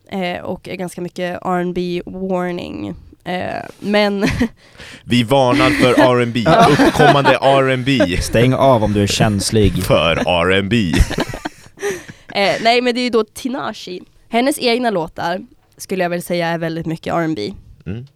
[0.08, 2.94] Eh, och är ganska mycket R&B warning.
[3.24, 4.26] Eh, men
[5.04, 6.44] Vi varnar för R&B,
[6.86, 9.84] uppkommande R&B Stäng av om du är känslig.
[9.84, 10.92] för R&B.
[12.34, 14.00] Eh, nej men det är ju då Tinashe.
[14.28, 17.54] Hennes egna låtar skulle jag väl säga är väldigt mycket R&B.
[17.86, 18.06] Mm.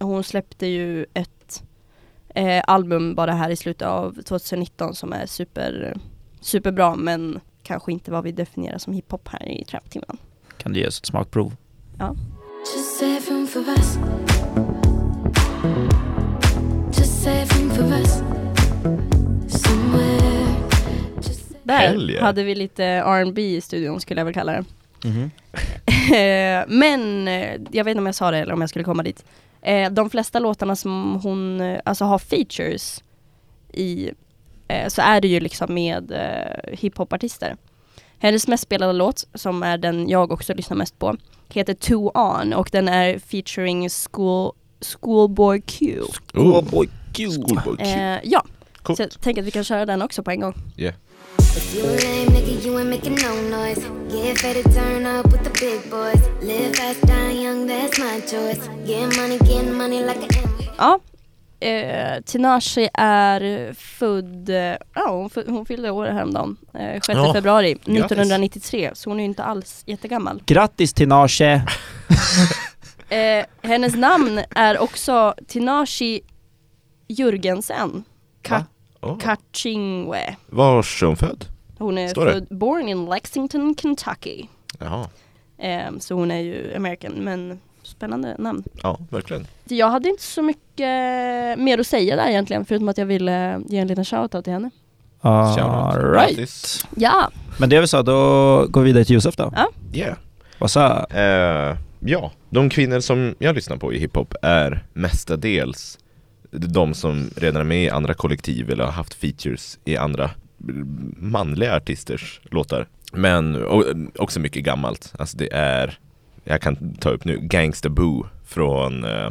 [0.00, 1.62] Hon släppte ju ett
[2.34, 5.96] eh, album bara här i slutet av 2019 som är super,
[6.40, 10.16] superbra men kanske inte vad vi definierar som hiphop här i traptimmen.
[10.56, 11.56] Kan du ge oss ett smakprov?
[12.76, 13.98] Just save room for us.
[16.98, 18.22] Just save room for us.
[19.62, 20.46] Somewhere.
[21.16, 22.24] Just save Där yeah.
[22.24, 24.64] hade vi lite R&B i studion skulle jag väl kalla det.
[25.08, 25.30] Mhm.
[26.08, 29.02] Eh, Men eh, jag vet inte om jag sa det eller om jag skulle komma
[29.02, 29.24] dit.
[29.62, 33.02] Eh, De flesta låtarna som hon eh, alltså har features
[33.72, 34.10] i
[34.68, 37.56] eh, så är det ju liksom med eh, hiphopartister.
[38.18, 41.16] Hennes mest spelade låt, som är den jag också lyssnar mest på,
[41.48, 46.00] heter Two On och den är featuring School, Schoolboy Q.
[46.34, 47.28] Oh, boy, Q.
[47.30, 47.84] Schoolboy Q.
[47.84, 48.44] Eh, ja,
[48.82, 48.96] Coolt.
[48.96, 50.54] så jag tänker att vi kan köra den också på en gång.
[51.56, 53.80] If you a lame nigga, you ain't making no noise.
[54.10, 56.22] Get ready to turn up with the big boys.
[56.42, 58.68] Live fast, die young, that's my choice.
[58.86, 60.48] Getting money, getting money like a.
[60.78, 61.00] Ja.
[61.60, 64.56] Eh, Tinashe är född, eh,
[64.94, 67.88] ja hon, hon fyllde år häromdagen, eh, 6 Ja, februari grattis.
[67.88, 70.42] 1993, så hon är ju inte alls jättegammal.
[70.46, 71.62] Grattis Tinashe!
[73.10, 76.20] Eh, hennes namn är också Tinashe
[77.08, 78.02] Jürgensen
[78.42, 78.64] Ka-
[79.00, 79.18] Oh.
[79.18, 80.36] Kachingwe.
[80.46, 81.44] Vars är hon född?
[81.78, 82.32] Hon är Står det?
[82.32, 84.46] född, born in Lexington, Kentucky.
[84.78, 85.06] Jaha,
[85.58, 88.64] Eh, så hon är ju American, men spännande namn.
[88.82, 89.46] ja verkligen.
[89.64, 90.78] Jag hade inte så mycket
[91.58, 94.70] mer att säga där egentligen, förutom att jag ville ge en liten shoutout till henne.
[95.20, 96.36] Alright.
[96.36, 96.86] Grattis.
[96.96, 99.52] Ja, Men det är väl så, då går vi vidare till Josef då.
[99.92, 100.16] Yeah.
[100.58, 105.98] Vad sa Eh, ja, de kvinnor som jag lyssnar på i hiphop är mestadels
[106.50, 110.30] de som redan är med i andra kollektiv eller har haft features i andra
[111.16, 112.88] manliga artisters låtar.
[113.12, 113.84] Men och,
[114.16, 115.14] också mycket gammalt.
[115.18, 115.98] Alltså det är,
[116.44, 119.30] jag kan ta upp nu, Gangsta Boo från eh,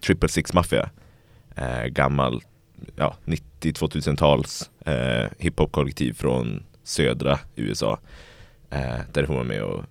[0.00, 0.90] Triple Six Mafia.
[1.56, 2.42] Eh, gammal,
[2.96, 7.98] ja, 90-2000-tals eh, hiphop-kollektiv från södra USA.
[8.70, 9.84] Eh, där hon var med och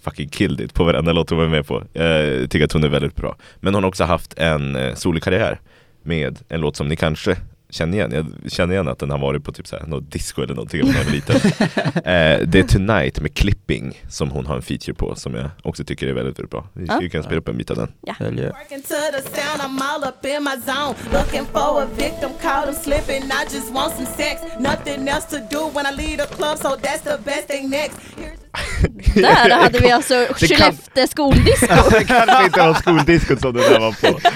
[0.00, 1.84] fucking killed it på varenda låt hon var med på.
[1.92, 3.36] Jag tycker att hon är väldigt bra.
[3.56, 5.60] Men hon har också haft en eh, solokarriär
[6.08, 7.36] med en låt som ni kanske
[7.70, 8.12] känner igen.
[8.42, 10.94] Jag känner igen att den har varit på typ såhär, något disco eller någonting när
[10.98, 11.36] jag var liten.
[11.94, 15.84] eh, det är Tonight med Clipping som hon har en feature på som jag också
[15.84, 16.66] tycker är väldigt, väldigt bra.
[16.72, 17.00] Vi Ja.
[17.12, 17.88] kan spela upp en bit av den.
[18.20, 20.94] Eller, Working to the sound, I'm all up in my zone.
[21.12, 23.22] Looking for a victim, caught him slipping.
[23.22, 24.34] I just want some sex.
[24.60, 27.96] Nothing else to do when I leave the club, so that's the best thing next.
[28.16, 31.74] Here's där hade vi alltså Skellefteå skoldisco.
[31.90, 34.20] det kanske inte var skoldiskot som den där var på.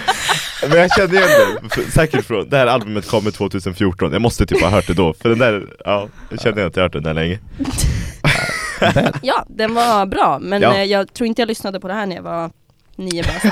[0.68, 4.46] Men jag kände igen det, f- säkert från, det här albumet kommer 2014, jag måste
[4.46, 6.92] typ ha hört det då, för den där, ja, jag kände igen att jag hört
[6.92, 7.38] den där länge.
[9.22, 10.74] Ja, den var bra, men Ja.
[10.76, 12.50] eh, jag tror inte jag lyssnade på det här när jag var
[12.96, 13.44] nio bast.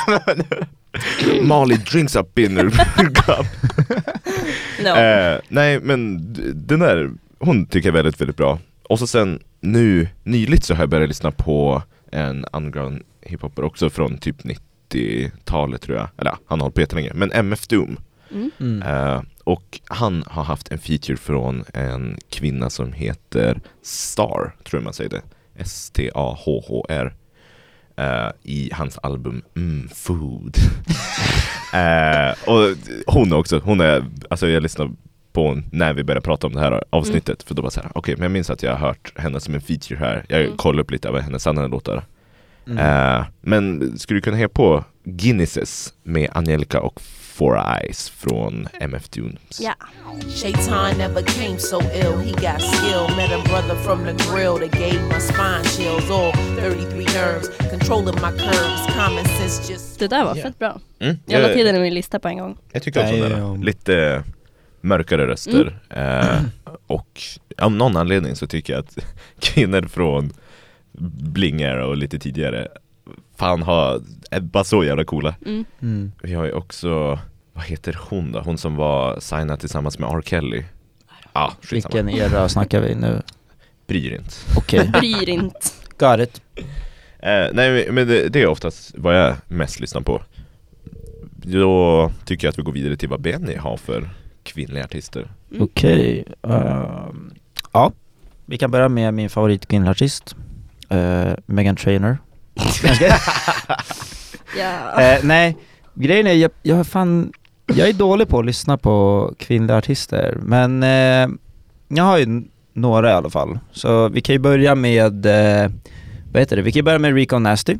[1.42, 2.70] Molly drinks up in her
[3.14, 3.46] cup.
[4.84, 4.88] No.
[4.88, 6.18] Eh, nej men
[6.66, 8.58] den där, hon tycker jag är väldigt, väldigt bra.
[8.88, 13.90] Och så sen nu, nyligt så har jag börjat lyssna på en underground hiphopper också
[13.90, 14.44] från typ
[14.94, 16.08] 90-talet tror jag.
[16.18, 17.10] Eller han har hållit på jättelänge.
[17.14, 17.96] Men MF Doom.
[18.30, 18.50] Mm.
[18.60, 18.82] mm.
[18.82, 24.84] Eh, och han har haft en feature från en kvinna som heter Star, tror jag
[24.84, 25.22] man säger det.
[25.56, 27.14] S-T-A-H-H-R.
[27.96, 30.56] eh, I hans album mm, Food.
[31.74, 32.76] Eh, och
[33.06, 34.90] hon också, hon är, alltså jag lyssnade
[35.32, 38.14] på när vi började prata om det här avsnittet För då var det såhär, okej
[38.16, 40.56] men jag minns att jag har hört henne som en feature här Jag Mm.
[40.56, 42.04] kollade upp lite av hennes andra låtar
[42.66, 42.78] Mm.
[42.78, 49.08] Eh, Men skulle du kunna heja på Guinnesses med Angelica och Four Eyes från MF
[49.08, 49.60] Tunes?
[49.60, 49.74] Ja.
[50.42, 53.16] Shaitan never came so ill, he got skill.
[53.16, 56.10] Met a brother from the grill that gave my spine chills.
[56.10, 58.86] All 33 nerves, controlling my curves.
[58.96, 59.98] Common sense just.
[59.98, 60.42] Det där var Ja.
[60.42, 60.80] fett bra.
[60.98, 62.56] Mm, Jag la till den i min lista på en gång.
[62.72, 63.20] Jag tycker också om
[63.54, 63.60] den.
[63.60, 64.22] Lite
[64.80, 65.78] mörkare röster.
[65.90, 66.42] Eh,
[66.86, 67.20] och
[67.58, 68.98] av någon anledning så tycker jag att
[69.40, 70.32] kvinnor från
[70.92, 72.68] Bling Era och lite tidigare
[73.36, 75.34] fan har, är bara så jävla coola.
[75.46, 75.64] Mm.
[75.82, 76.12] Mm.
[76.22, 77.18] Vi har ju också,
[77.52, 78.40] vad heter hon då?
[78.40, 80.22] Hon som var signad tillsammans med R.
[80.24, 80.64] Kelly.
[81.32, 82.02] Ja, skitsamma.
[82.02, 83.22] Vilken era snackar vi nu?
[83.86, 84.34] Bryr inte.
[84.56, 85.60] Okej, Bryr inte.
[85.98, 86.40] got it.
[87.18, 90.22] Eh, nej men det, det är oftast vad jag mest lyssnar på.
[91.42, 94.10] Då tycker jag att vi går vidare till vad Benny har för
[94.42, 95.30] kvinnliga artister.
[95.50, 95.62] Mm.
[95.62, 97.34] Okej, ehm,
[97.72, 97.92] ja.
[98.46, 100.36] Vi kan börja med min favorit kvinnliga artist.
[100.92, 102.18] Uh, Megan Trainor.
[104.58, 105.02] Ja.
[105.02, 105.56] Eh, nej,
[105.94, 107.32] grejen är jag, jag, fan,
[107.66, 111.28] jag är dålig på att lyssna på kvinnliga artister men eh,
[111.88, 113.58] jag har ju några i alla fall.
[113.72, 115.70] Så vi kan ju börja med, eh,
[116.32, 117.76] vad heter det, vi kan ju börja med Recon Nasty.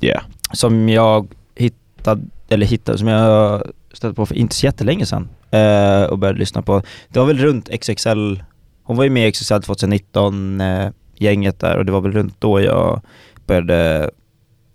[0.00, 0.22] Yeah.
[0.52, 6.02] Som jag hittade, eller hittade, som jag stötte på för inte så jättelänge sedan eh,
[6.02, 6.82] och började lyssna på.
[7.08, 8.42] Det var väl runt XXL,
[8.82, 12.40] hon var ju med i XXL 2019, eh, gänget där och det var väl runt
[12.40, 13.00] då jag
[13.46, 14.10] började,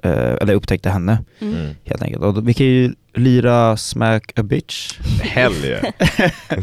[0.04, 1.54] eh, eller upptäckte henne Mm.
[1.56, 1.76] Mm.
[1.86, 2.24] helt enkelt.
[2.24, 5.00] Och då- vi kan ju lira Smack a bitch.
[5.22, 5.84] Hell yeah.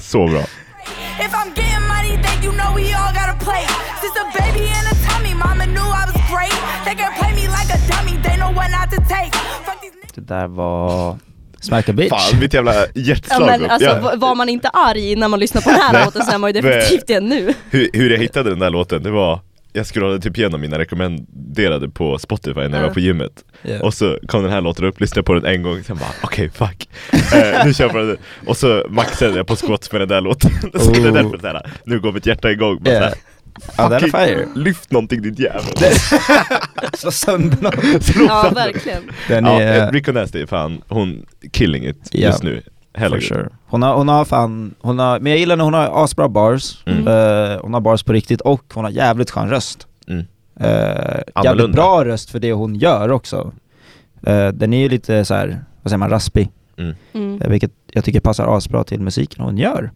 [0.01, 0.41] Så bra.
[0.41, 3.65] If I'm getting money, then you know we all gotta play.
[4.03, 6.59] Since a baby in a tummy, mama knew I was great.
[6.85, 9.33] They can play me like a dummy, they know what not to take.
[9.67, 10.13] Fuck these niggas.
[10.15, 11.19] Det där var
[11.61, 12.11] Smack a bitch.
[12.11, 13.71] Fan, mitt jävla Ja hjärtslag men upp.
[13.71, 14.13] alltså Ja.
[14.17, 16.61] var man inte arg när man lyssnade på den här låten så är man ju
[16.61, 17.55] definitivt det nu.
[17.71, 19.41] hur, hur jag hittade den där låten, det var
[19.73, 22.87] Jag scrollade typ igenom mina rekommenderade på Spotify när jag Ja.
[22.87, 23.83] var på gymmet Ja.
[23.83, 26.51] Och så kom den här låten upp, lyssnade på den en gång, sen bara okej
[26.51, 26.89] fuck
[27.35, 30.21] eh, Nu kör jag på den Och så maxade jag på squats med den där
[30.21, 31.13] låten Så det är Oh.
[31.15, 33.01] därför såhär, nu går mitt hjärta igång bara Ja.
[33.01, 33.15] såhär,
[33.77, 34.47] Ja den är Fucking- fire.
[34.55, 35.63] Lyft någonting din jävel.
[36.99, 38.01] Slå sönder någon.
[38.03, 38.65] Slå Ja, sönder.
[38.65, 39.03] verkligen.
[39.29, 42.27] Den Ja, är, Rico Nasty är fan, hon killing it Ja.
[42.27, 42.63] just nu.
[42.95, 43.49] For Hella sure.
[43.67, 46.83] Hon har, hon har fan, hon har, men jag gillar när hon har asbra bars,
[46.87, 47.09] Mm.
[47.09, 49.87] Eh, hon har bars på riktigt och hon har jävligt skön röst.
[50.09, 50.25] Mm.
[50.61, 53.53] Uh, jävligt bra röst för det hon gör också.
[54.27, 56.51] Eh, den är ju lite så här, vad säger man, raspig.
[57.13, 57.43] Mm.
[57.43, 59.91] Eh, vilket jag tycker passar asbra till musiken hon gör.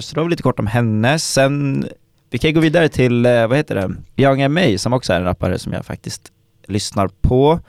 [0.00, 1.18] Så då har vi lite kort om henne.
[1.18, 1.86] Sen,
[2.30, 4.78] vi kan gå vidare till, vad heter det, Young M.A.
[4.78, 6.32] som också är en rappare som jag faktiskt
[6.66, 7.60] lyssnar på.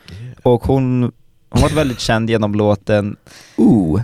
[0.44, 1.12] Och hon,
[1.50, 3.16] hon var väldigt känd genom låten
[3.56, 4.02] Ooh,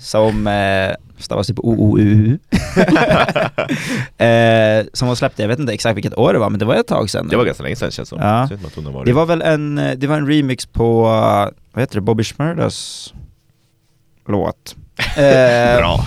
[0.00, 2.38] som eh, stavas typ O-O-U.
[4.24, 6.74] eh, som hon släppte, jag vet inte exakt vilket år det var men det var
[6.74, 7.28] ett tag sedan.
[7.28, 8.26] Det var ganska länge sedan känns det som.
[8.26, 8.48] Ja.
[9.04, 11.02] Det var väl en, eh, det var en remix på,
[11.72, 13.12] vad heter det, Bobby Shmurdas
[14.26, 14.76] låt.
[15.16, 16.06] Eh, Bra.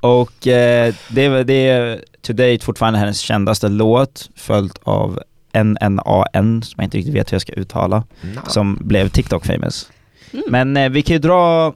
[0.00, 5.20] och eh, det, det är to date fortfarande hennes kändaste låt, följt av
[5.54, 8.04] NNAN, som jag inte riktigt vet hur jag ska uttala,
[8.46, 9.90] som blev TikTok famous.
[10.32, 10.44] Mm.
[10.48, 11.74] Men eh, vi kan ju dra,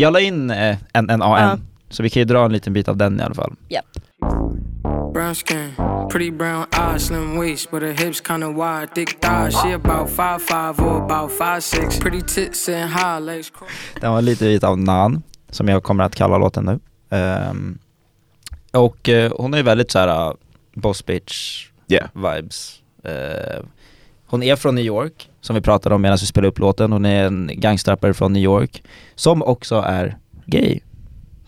[0.00, 1.58] jag la in eh, NNAN, Ja.
[1.90, 3.52] så vi kan ju dra en liten bit av den i alla fall.
[3.68, 3.84] Japp.
[5.14, 5.72] Brown skin,
[6.10, 9.54] pretty brown eyes, slim waist, but her hips kinda wide, thick thighs.
[9.62, 11.98] She about five five or about five six.
[11.98, 13.52] Pretty tits and high legs.
[14.00, 16.78] Den var lite bit av Nan, som jag kommer att kalla låten nu.
[17.16, 17.78] Ehm,
[18.72, 20.34] och eh, hon är väldigt såhär uh,
[20.74, 22.08] boss bitch Yeah.
[22.14, 22.82] vibes.
[23.04, 23.64] Eh,
[24.28, 26.92] hon är från New York, som vi pratade om medan vi spelade upp låten.
[26.92, 28.82] Hon är en gangsterrappare från New York,
[29.14, 30.80] som också är gay.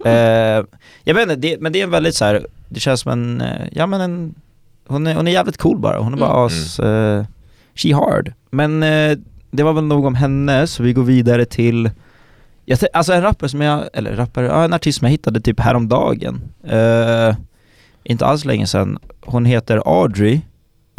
[0.05, 0.65] Eh,
[1.05, 2.47] jag vet inte, det, men det är en väldigt så här.
[2.69, 4.35] det känns som en, eh, ja men en,
[4.87, 5.99] hon är, hon är jävligt cool bara.
[5.99, 6.47] Hon är bara Mm.
[6.47, 7.25] as, eh,
[7.75, 8.33] she hard.
[8.51, 9.19] Men eh,
[9.51, 11.91] det var väl nog om henne, så vi går vidare till
[12.65, 15.61] jag, alltså en rappare som jag, eller rappare, ja en artist som jag hittade typ
[15.61, 16.41] häromdagen.
[16.73, 17.35] Uh,
[18.05, 18.99] inte alls länge sedan.
[19.21, 20.41] Hon heter Audrey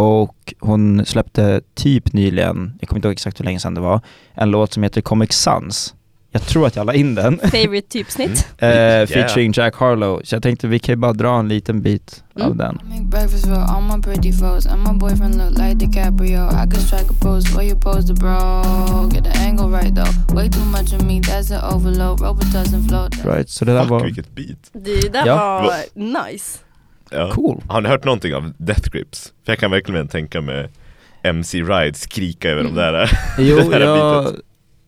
[0.02, 4.02] och hon släppte typ nyligen, jag kommer inte ihåg exakt hur länge sedan det var,
[4.34, 5.94] en låt som heter Comic Sans.
[6.34, 7.40] Jag tror att jag la in den.
[7.40, 8.48] Favorite typsnitt.
[8.58, 8.68] Eh,
[9.08, 10.22] featuring Jack Harlow.
[10.24, 12.48] Så jag tänkte vi kan ju bara dra en liten bit Mm.
[12.48, 12.80] av den.
[12.90, 14.66] Make breakfast for all my pretty foes.
[14.68, 16.48] And my boyfriend look like DiCaprio.
[16.50, 18.62] I can strike a pose where you pose the bro.
[19.14, 20.36] Get the angle right though.
[20.38, 22.22] Way too much of me, that's an overload.
[22.22, 23.26] Roper doesn't float.
[23.36, 24.04] Right, så det där Fuck var...
[24.04, 24.70] vilket beat.
[24.74, 25.62] Det där Ja.
[25.62, 26.60] var nice.
[27.12, 27.32] Ja.
[27.32, 27.62] Cool.
[27.68, 29.34] Har ni hört någonting av Death Grips?
[29.46, 30.70] För jag kan verkligen tänka mig
[31.24, 34.26] MC Ride skrika över de där Jo, det här jag,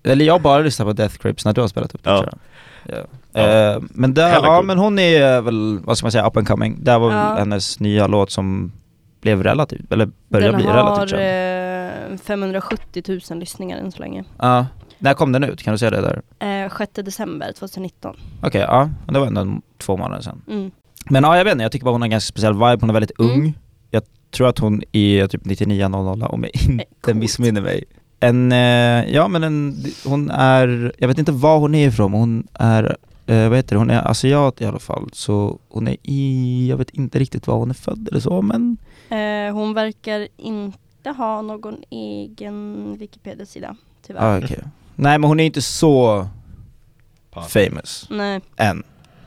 [0.03, 2.17] eller jag bara lyssnar på Death Grips när du har spelat upp det Ja.
[2.17, 2.39] tror jag.
[2.97, 3.05] Ja.
[3.41, 3.41] Ja.
[3.75, 4.65] Eh, men där, Hella ja cool.
[4.65, 6.77] men hon är väl, vad ska man säga, up and coming.
[6.83, 7.35] Det här var Ja.
[7.37, 8.71] hennes nya låt som
[9.21, 12.13] blev relativt, eller började Den bli har relativt känd.
[12.13, 14.23] eh, 570 000 lyssningar än så länge.
[14.39, 14.65] Ja.
[14.97, 15.63] När kom den ut?
[15.63, 16.21] Kan du säga det där?
[16.65, 18.15] Eh, 6 december 2019.
[18.43, 18.89] Okej, ja.
[19.05, 20.41] Men det var ändå två månader sedan.
[20.49, 20.71] Mm.
[21.09, 22.89] Men ja, jag vet inte, jag tycker bara hon har en ganska speciell vibe, hon
[22.89, 23.33] är väldigt ung.
[23.39, 23.53] Mm.
[23.91, 27.17] Jag tror att hon är typ 9900 om jag inte coolt.
[27.17, 27.83] missminner mig.
[28.19, 32.19] En, eh, ja men en, hon är, jag vet inte var hon är ifrån, men
[32.19, 35.09] hon är, eh, vad heter det, hon är asiat i alla fall.
[35.13, 38.77] Så hon är i, jag vet inte riktigt var hon är född eller så, men
[39.09, 43.75] Eh, hon verkar inte ha någon egen Wikipedia-sida,
[44.07, 44.21] tyvärr.
[44.35, 44.59] ah, okej.
[44.95, 46.27] Nej men hon är inte så
[47.49, 48.41] famous Nej.
[48.57, 48.83] än.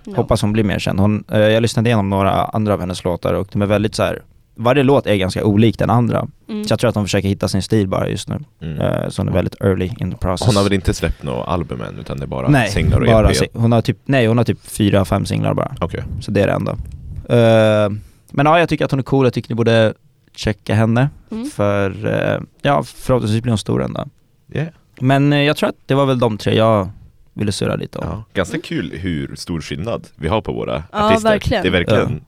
[0.06, 0.16] No.
[0.16, 1.00] Hoppas hon blir mer känd.
[1.00, 4.02] Hon, eh, jag lyssnade igenom några andra av hennes låtar och de är väldigt så
[4.02, 4.22] här.
[4.58, 6.26] varje låt är ganska olik den andra.
[6.48, 6.64] Mm.
[6.64, 8.38] Så jag tror att hon försöker hitta sin stil bara just nu.
[8.62, 8.80] Mm.
[8.80, 10.46] Eh, så hon är väldigt early in the process.
[10.46, 13.06] Hon har väl inte släppt något album än utan det är bara nej, singlar och
[13.06, 13.36] bara EP?
[13.36, 15.74] si- hon har typ, nej hon har typ fyra, fem singlar bara.
[15.80, 16.02] Okej.
[16.20, 16.72] Så det är det enda.
[17.28, 17.90] Eh,
[18.30, 19.94] men ja, jag tycker att hon är cool, jag tycker ni borde
[20.36, 21.08] checka henne.
[21.30, 21.50] Mm.
[21.50, 24.04] För, eh, ja förhoppningsvis blir hon stor ändå.
[24.52, 24.68] Yeah.
[25.00, 26.88] Men eh, jag tror att det var väl de tre jag
[27.36, 28.04] ville surra lite om.
[28.08, 28.24] Ja.
[28.34, 31.30] Ganska kul hur stor skillnad vi har på våra Ja, artister.
[31.30, 31.62] verkligen.
[31.62, 32.20] Det är verkligen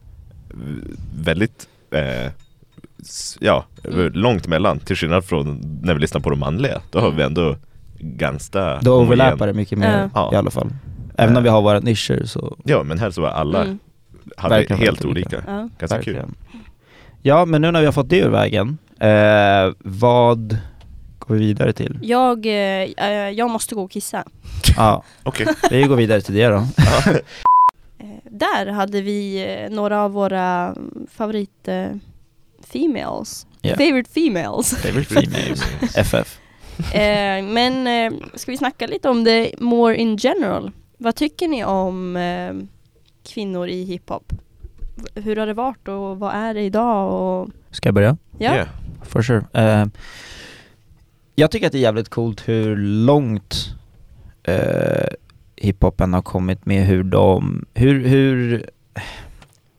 [1.19, 2.31] väldigt, eh,
[3.39, 4.11] ja, Mm.
[4.13, 4.79] långt mellan.
[4.79, 6.81] Till skillnad från när vi lyssnar på de manliga.
[6.91, 7.55] Då har vi ändå
[7.99, 10.29] ganska Då overlappar det mycket mer Ja.
[10.33, 10.69] i alla fall.
[11.17, 13.79] Även om vi har våra nischer så Ja men här så var alla Mm.
[14.37, 15.37] hade Verkligen helt olika.
[15.37, 15.51] olika.
[15.51, 15.69] Ja.
[15.79, 16.25] Ganska Verkligen.
[16.25, 16.59] kul.
[17.21, 20.57] Ja, men nu när vi har fått det ur vägen, eh, vad
[21.29, 21.99] går vi vidare till?
[22.01, 22.53] Jag, eh,
[22.97, 24.23] eh, jag måste gå och kissa.
[24.77, 25.47] Ja, Okej.
[25.71, 26.63] vi går vidare till det då.
[28.01, 30.75] Eh, där hade vi eh, några av våra
[31.11, 31.87] favorit eh,
[32.67, 33.47] females.
[33.61, 33.75] Ja.
[33.77, 34.75] Favorite females.
[34.75, 35.61] Favorite females,
[35.97, 36.39] FF.
[36.93, 40.71] eh, men eh, ska vi snacka lite om det more in general?
[40.97, 42.53] Vad tycker ni om eh,
[43.33, 44.33] kvinnor i hiphop?
[44.95, 47.11] V- Hur har det varit och vad är det idag?
[47.41, 48.17] Och, Ska jag börja?
[48.37, 48.53] ja.
[48.55, 48.67] Yeah.
[49.03, 49.43] For sure.
[49.53, 49.85] Eh,
[51.39, 52.75] jag tycker att det är jävligt coolt hur
[53.05, 53.75] långt
[54.43, 55.07] eh,
[55.55, 58.65] hiphopen har kommit med hur de, hur, hur,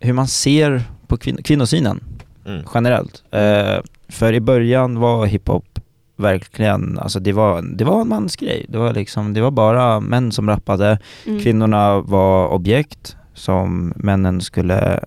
[0.00, 2.00] hur man ser på kvin- kvinnosynen
[2.46, 2.62] Mm.
[2.74, 3.22] generellt.
[3.30, 5.78] Eh, för i början var hiphop
[6.16, 8.66] verkligen, alltså det var, det var en mansgrej.
[8.68, 10.98] Det var liksom, det var bara män som rappade.
[11.26, 11.40] Mm.
[11.40, 15.00] Kvinnorna var objekt som männen skulle,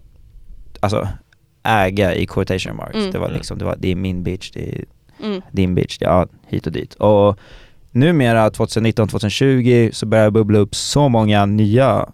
[0.79, 1.07] alltså
[1.63, 2.95] äga i quotation marks.
[2.95, 3.11] Mm.
[3.11, 4.85] Det var liksom, det var, det är min bitch, det är
[5.23, 5.41] Mm.
[5.51, 6.93] din bitch, ja hit och dit.
[6.93, 7.39] Och
[7.91, 12.09] numera 2019-2020 så börjar det bubbla upp så många nya,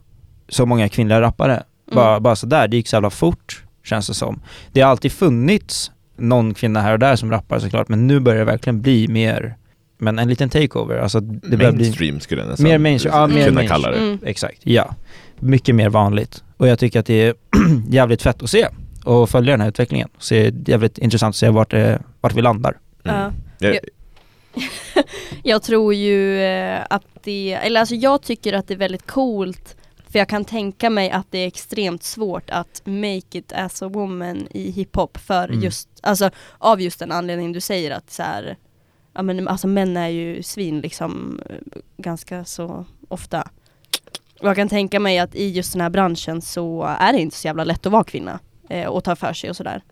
[0.50, 1.64] så många kvinnliga rappare.
[1.92, 2.24] Bara, Mm.
[2.24, 4.42] bara sådär, det gick så jävla fort känns det som.
[4.72, 8.40] Det har alltid funnits någon kvinna här och där som rappar såklart, men nu börjar
[8.40, 9.56] det verkligen bli mer,
[9.98, 10.98] men en liten takeover.
[10.98, 13.82] Alltså det börjar bli Mainstream skulle jag nästan mer mainstream, ja, mer kunna mainstream.
[13.82, 13.98] kalla det.
[14.04, 14.20] Mm.
[14.26, 14.96] Exakt, ja.
[15.40, 16.44] Mycket mer vanligt.
[16.58, 17.34] Och jag tycker att det är
[17.90, 18.68] jävligt fett att se
[19.04, 20.10] och följa den här utvecklingen.
[20.18, 22.78] Så det är jävligt intressant att se vart, det, vart vi landar.
[23.04, 23.12] Ja.
[23.12, 23.34] Mm.
[23.60, 23.80] Jag,
[25.44, 29.76] Jag tror ju eh, att det, eller alltså jag tycker att det är väldigt coolt
[30.10, 33.88] för jag kan tänka mig att det är extremt svårt att make it as a
[33.88, 35.60] woman i hiphop för Mm.
[35.62, 38.58] just, alltså av just den anledningen du säger att så här,
[39.14, 41.56] ja men alltså män är ju svin liksom eh,
[41.98, 43.50] ganska så ofta.
[44.40, 47.36] Och jag kan tänka mig att i just den här branschen så är det inte
[47.36, 49.84] så jävla lätt att vara kvinna eh, och ta för sig och sådär.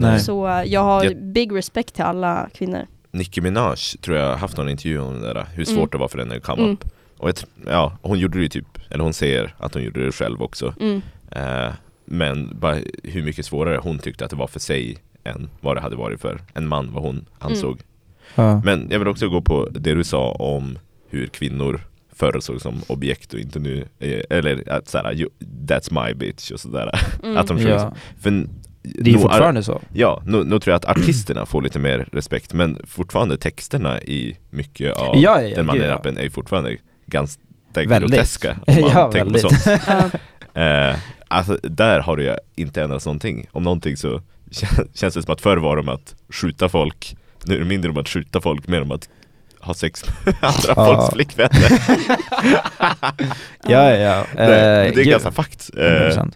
[0.00, 0.20] Nej.
[0.20, 2.86] Så jag har Jag- big respect till alla kvinnor.
[3.10, 5.88] Nicki Minaj tror jag har haft någon intervju om det där, hur svårt Mm.
[5.92, 6.72] det var för henne att come Mm.
[6.72, 6.84] up.
[7.18, 7.30] Och
[7.66, 10.74] ja, hon gjorde det typ, eller hon säger att hon gjorde det själv också.
[10.80, 11.02] Mm.
[11.30, 11.72] Eh,
[12.04, 15.80] men bara hur mycket svårare hon tyckte att det var för sig än vad det
[15.80, 17.80] hade varit för en man, vad hon ansåg.
[18.34, 18.60] Ja.
[18.64, 20.78] Men jag vill också gå på det du sa om
[21.10, 21.80] hur kvinnor
[22.14, 25.30] förr såg som objekt och inte nu, eh, eller att såhär, "You-
[25.66, 26.90] that's my bitch och sådär.
[27.22, 27.36] Mm.
[27.36, 27.92] Att de Ja.
[28.20, 28.46] för
[28.94, 29.80] Det är nog- fortfarande så.
[29.92, 34.36] Ja, nu, nu tror jag att artisterna får lite mer respekt men fortfarande texterna i
[34.50, 35.94] mycket av Ja, ja, den manliga gud, ja.
[35.96, 37.42] rappen är ju fortfarande ganska
[37.74, 38.00] Väldigt.
[38.00, 39.42] groteska om man Ja, väldigt.
[39.42, 39.80] på sånt.
[40.54, 40.96] Eh,
[41.28, 43.46] alltså där har det ju inte ändrats någonting.
[43.52, 44.08] Om någonting så
[44.50, 47.90] kän- känns det som att förr var om att skjuta folk, nu är det mindre
[47.90, 49.08] om att skjuta folk, mer om att
[49.60, 50.74] ha sex med andra Ja.
[50.74, 51.80] folks flickvänner.
[53.68, 54.24] Ja, ja.
[54.36, 55.70] det, det är ganska fakt.
[55.76, 56.32] eh, 100%.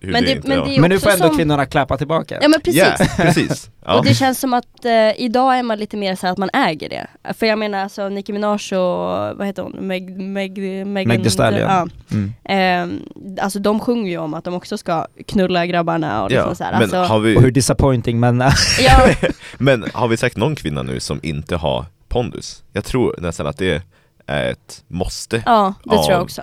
[0.00, 2.38] Hur Men det- inte men det är Men nu får ändå som- kvinnorna klappa tillbaka.
[2.42, 2.82] Ja men precis.
[3.00, 3.70] Ja, precis.
[3.90, 3.98] Ja.
[3.98, 6.50] Och det känns som att eh, idag är man lite mer så här att man
[6.52, 7.06] äger det.
[7.34, 9.72] För jag menar alltså Nicki Minaj och vad heter hon?
[9.80, 11.60] Meg, Meg, Megan, Meg Thee Stallion.
[11.70, 11.86] Ja.
[12.10, 12.32] Mm.
[12.44, 13.00] Ehm,
[13.40, 16.54] alltså de sjunger ju om att de också ska knulla grabbarna och liksom ja.
[16.54, 16.72] så här.
[16.72, 18.40] Men, Alltså, har vi, Och hur disappointing men
[18.80, 19.08] ja,
[19.58, 22.62] men har vi sagt någon kvinna nu som inte har pondus?
[22.72, 23.82] Jag tror nästan att det
[24.26, 26.42] är ett måste ja, det tror jag Av- också.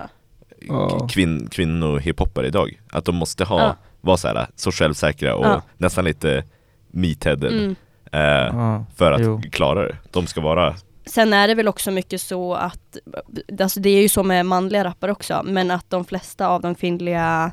[0.68, 1.08] Ja.
[1.10, 2.80] kvinn, kvinnohiphoppare idag.
[2.92, 3.76] Att de måste ha, Ja.
[4.00, 5.62] vara så, här, så självsäkra och Ja.
[5.78, 6.44] nästan lite
[6.90, 7.76] meatheaded Mm.
[8.12, 9.40] eh, Ja, för att jo.
[9.52, 9.96] klara det.
[10.10, 10.74] De ska vara,
[11.06, 12.96] Sen är det väl också mycket så att,
[13.60, 16.74] alltså det är ju så med manliga rappare också, men att de flesta av de
[16.74, 17.52] kvinnliga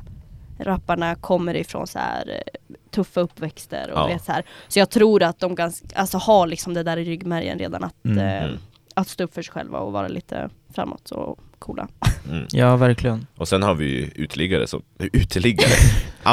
[0.58, 4.06] rapparna kommer ifrån så här eh, tuffa uppväxter och Ja.
[4.06, 4.44] vet så här.
[4.68, 8.04] Så jag tror att de ganska, alltså har liksom det där i ryggmärgen redan att,
[8.04, 8.18] Mm.
[8.18, 8.56] eh, Mm.
[8.94, 11.88] att stå upp för sig själva och vara lite framåt och coola.
[12.30, 12.44] mm.
[12.50, 13.26] ja verkligen.
[13.36, 15.70] Och sen har vi ju uteliggare som, uteliggare,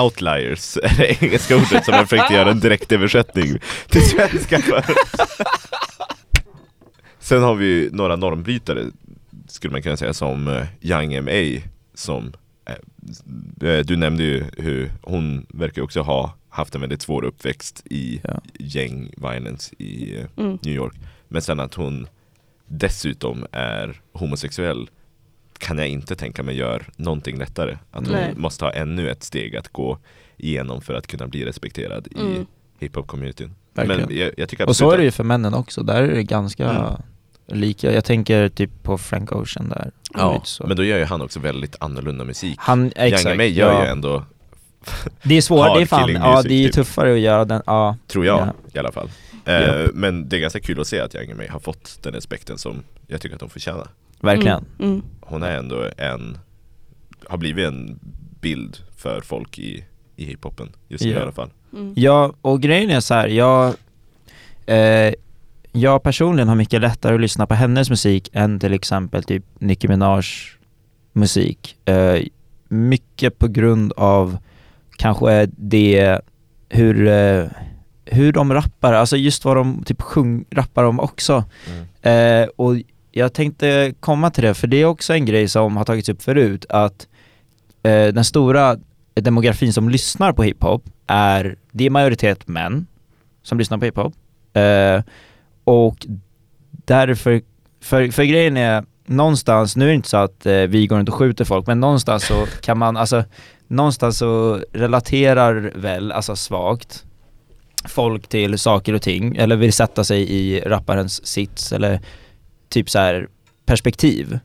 [0.04, 4.84] outliers, är det engelska ordet som jag försökte göra en direkt översättning till svenska för.
[7.20, 8.86] Sen har vi ju några normbrytare,
[9.48, 11.62] skulle man kunna säga, som eh, Young M.A.
[11.94, 12.34] som
[12.66, 17.84] eh, eh, Du nämnde ju hur hon verkar också ha haft en väldigt svår uppväxt
[17.90, 18.42] i Ja.
[18.60, 20.58] gäng violence i Mm.
[20.64, 20.94] New York.
[21.28, 22.08] Men sen att hon
[22.68, 24.90] dessutom är homosexuell
[25.62, 27.72] kan jag inte tänka mig gör någonting lättare.
[27.92, 28.34] Att hon Nej.
[28.36, 29.98] måste ha ännu ett steg att gå
[30.38, 32.46] igenom för att kunna bli respekterad i Mm.
[32.80, 33.52] hiphop-communityn.
[33.74, 34.02] Verkligen.
[34.08, 36.24] Men jag, jag tycker Och så är det ju för männen också, där är det
[36.24, 36.94] ganska Mm.
[37.62, 37.94] lika.
[37.94, 39.92] Jag tänker typ på Frank Ocean där.
[40.14, 42.56] Ja, men då gör ju han också väldigt annorlunda musik.
[42.60, 43.26] Han, exakt.
[43.26, 43.44] M.A.
[43.44, 43.84] gör ja.
[43.84, 44.24] ju ändå,
[45.24, 46.76] Det är svårt, det är fan, ja det är ju typ.
[46.76, 47.98] tuffare att göra den, ja.
[48.08, 48.54] tror jag Ja.
[48.74, 49.10] i alla fall.
[49.46, 51.44] Eh, Men det är ganska kul att se att Young M.A.
[51.50, 53.88] har fått den respekten som jag tycker att de förtjänar.
[54.22, 54.66] Verkligen.
[54.80, 54.92] Mm.
[54.92, 55.04] Mm.
[55.22, 56.38] Hon är ändå en,
[57.28, 58.00] har blivit en
[58.42, 61.20] bild för folk i, i hiphopen just nu Ja.
[61.20, 61.50] i alla fall.
[61.74, 61.94] Mm.
[61.96, 63.74] Ja, och grejen är så här, jag,
[64.66, 65.14] eh,
[65.72, 69.88] jag personligen har mycket lättare att lyssna på hennes musik än till exempel typ Nicki
[69.88, 70.24] Minaj
[71.14, 71.78] musik.
[71.86, 72.22] Eh,
[72.68, 74.38] mycket på grund av
[74.98, 76.20] kanske det,
[76.70, 77.46] hur, eh,
[78.06, 81.44] hur de rappar, alltså just vad de typ sjung, rappar om också.
[82.02, 82.76] Eh, och
[83.12, 86.22] jag tänkte komma till det, för det är också en grej som har tagits upp
[86.22, 87.08] förut, att
[87.84, 88.78] eh, den stora
[89.14, 92.88] demografin som lyssnar på hiphop är, det är majoritet män
[93.44, 94.14] som lyssnar på hiphop.
[94.54, 95.04] Eh,
[95.64, 96.06] och
[96.86, 97.42] därför,
[97.82, 101.10] för, för grejen är, någonstans, nu är det inte så att eh, vi går runt
[101.10, 103.24] och skjuter folk, men någonstans så kan man, alltså
[103.68, 107.06] någonstans så relaterar väl, alltså svagt
[107.86, 112.00] folk till saker och ting, eller vill sätta sig i rapparens sits eller
[112.72, 113.28] typ så här
[113.66, 114.40] perspektiv.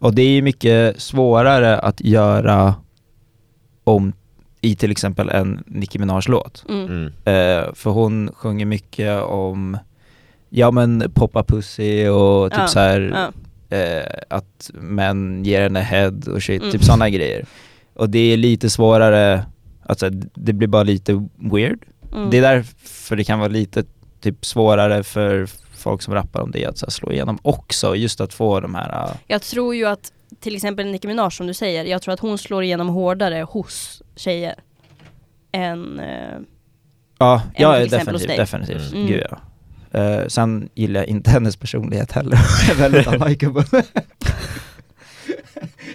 [0.00, 2.74] Och det är ju mycket svårare att göra
[3.84, 4.12] om
[4.60, 6.64] i till exempel en Nicki Minaj-låt.
[6.68, 6.84] Mm.
[6.86, 7.06] Mm.
[7.06, 9.78] Eh, för hon sjunger mycket om,
[10.50, 13.00] ja men poppa pussy och typ Ja, så här
[13.70, 13.76] ja.
[13.76, 16.72] eh, att män ger henne head och shit, Mm.
[16.72, 17.46] typ sådana grejer.
[17.94, 19.44] Och det är lite svårare,
[19.86, 21.78] alltså det blir bara lite weird.
[22.12, 22.30] Mm.
[22.30, 23.84] Det är därför det kan vara lite
[24.20, 25.46] typ svårare för
[25.84, 28.74] folk som rappar om det att så här, slå igenom också, just att få de
[28.74, 32.14] här uh, Jag tror ju att till exempel Nicki Minaj som du säger, jag tror
[32.14, 34.54] att hon slår igenom hårdare hos tjejer
[35.52, 36.38] än eh,
[37.18, 38.36] Ja, Än ja till exempel hos definitivt, dig.
[38.38, 38.92] definitivt.
[38.92, 39.06] Mm.
[39.06, 39.38] Gud ja.
[40.00, 42.36] Eh, sen gillar jag inte hennes personlighet heller,
[42.70, 43.64] är väldigt unlikable.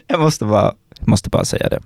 [0.08, 1.80] jag måste bara, måste bara säga det.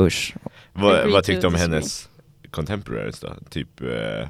[0.00, 0.34] Usch.
[0.72, 2.08] Vad, vad tyckte du om hennes
[2.50, 3.32] contemporaries då?
[3.50, 4.28] Typ eh,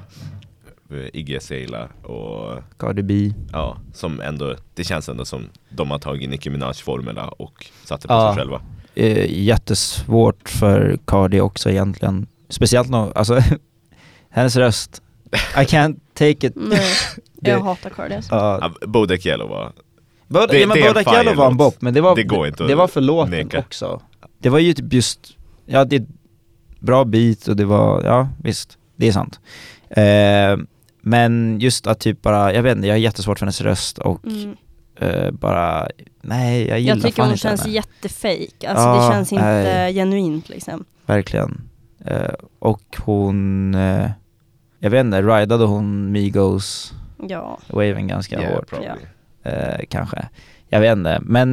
[1.12, 3.32] Iggy Azalea och Cardi B.
[3.52, 8.08] ja, som ändå, det känns ändå som de har tagit Nicki Minaj-formula och satt det
[8.08, 8.34] på Ja.
[8.34, 8.60] sig själva.
[8.94, 12.26] Eh, jättesvårt för Cardi också egentligen.
[12.48, 13.40] Speciellt nå, alltså
[14.30, 15.02] hennes röst.
[15.32, 16.52] I can't take it.
[16.56, 16.80] Nej,
[17.40, 18.34] jag hatar Cardi alltså.
[18.34, 19.72] Ja, Ja, Bodak Yellow var,
[20.28, 22.62] Både, Det- ja, men Bodak Yellow var en bop, men det var, Det går inte
[22.62, 23.58] att det var för låten neka.
[23.58, 24.02] också.
[24.38, 26.06] Det var ju typ just, ja det är
[26.80, 29.40] bra beat och det var, ja visst, det är sant.
[29.90, 30.56] Eh,
[31.04, 34.24] men just att typ bara, jag vet inte, jag har jättesvårt för hennes röst och
[34.26, 34.56] Mm.
[35.00, 35.88] eh, bara,
[36.22, 37.74] nej jag gillar Jag tycker fan hon inte känns henne.
[37.74, 39.94] jättefejk, alltså Ja, det känns inte nej.
[39.94, 40.84] genuint liksom.
[41.06, 41.68] Verkligen.
[42.04, 44.10] Eh, och hon, eh,
[44.78, 46.92] jag vet inte, ridade hon Migos
[47.28, 47.58] Ja.
[47.68, 48.72] waven ganska yeah, hårt?
[49.42, 50.28] Eh, kanske.
[50.68, 51.52] Jag vet inte, men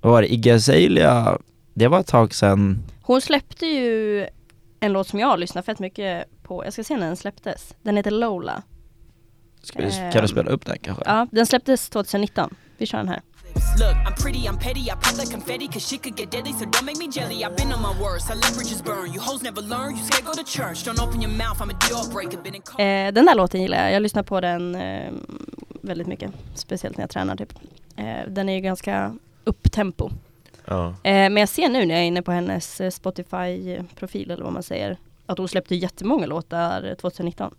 [0.00, 1.38] vad var det, Iggy Azalea,
[1.74, 4.26] det var ett tag sedan Hon släppte ju
[4.80, 7.74] en låt som jag har lyssnat fett mycket på, jag ska se när den släpptes.
[7.82, 8.62] Den heter Lola.
[9.76, 11.02] Ehm, kan du spela upp den kanske?
[11.06, 12.54] Ja, den släpptes 2019.
[12.78, 13.20] Vi kör den här.
[13.78, 16.64] Look, I'm pretty, I'm petty, I pop like confetti, cause shit could get deadly, so
[16.64, 17.44] don't make me jelly.
[17.44, 19.06] I've been on my worst, I let bridges burn.
[19.14, 20.84] You hoes never learn, you scared go to church.
[20.86, 22.38] Don't open your mouth, I'm a deal breaker.
[22.42, 25.12] Been in Eh, den där låten gillar jag, jag lyssnar på den eh,
[25.82, 26.30] väldigt mycket.
[26.54, 27.52] Speciellt när jag tränar typ.
[27.96, 30.10] Eh, den är ju ganska upptempo.
[30.64, 30.88] Ja.
[30.88, 34.52] Eh, men jag ser nu när jag är inne på hennes eh, Spotify-profil eller vad
[34.52, 34.96] man säger,
[35.26, 37.54] att hon släppte jättemånga låtar 2019.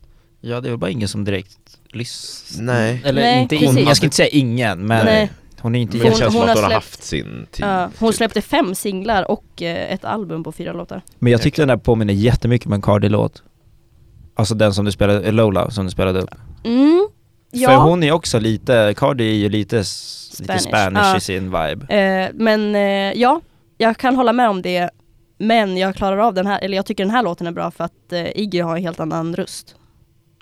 [0.46, 1.58] Ja det är väl bara ingen som direkt
[1.92, 2.64] lyssnar.
[2.74, 3.02] Nej.
[3.06, 3.72] Eller Nej, inte precis.
[3.74, 5.32] ingen, jag ska inte säga ingen men Nej.
[5.60, 7.04] hon är inte Men det Hon- känns som hon att har hon har släppt- haft
[7.04, 7.66] sin tid.
[7.66, 8.18] Ja, hon typ.
[8.18, 11.02] släppte fem singlar och eh, ett album på fyra låtar.
[11.20, 13.44] Men jag tyckte den där påminner jättemycket om en Cardi-låt.
[14.36, 16.36] Alltså den som du spelade, eh, Lola som du spelade upp.
[16.64, 17.08] Mm,
[17.52, 17.84] För ja.
[17.84, 21.18] hon är också lite, Cardi är ju lite, s- lite Spanish, Spanish ja.
[21.18, 21.96] i sin vibe.
[21.96, 22.82] Eh, men eh,
[23.22, 23.42] ja,
[23.78, 24.90] jag kan hålla med om det.
[25.38, 27.84] Men jag klarar av den här, eller jag tycker den här låten är bra för
[27.84, 29.76] att eh, Iggy har en helt annan röst.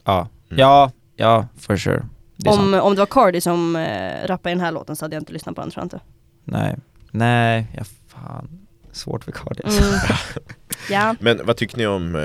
[0.03, 0.59] Ja, Mm.
[0.59, 2.05] ja, ja for sure.
[2.37, 2.75] Det Om, sant.
[2.83, 5.33] om det var Cardi som eh, rappade i den här låten så hade jag inte
[5.33, 5.99] lyssnat på den tror jag inte.
[6.43, 6.75] Nej,
[7.11, 8.47] nej, ja fan.
[8.91, 9.99] Svårt för Cardi Mm.
[10.89, 11.15] ja.
[11.19, 12.15] Men vad tycker ni om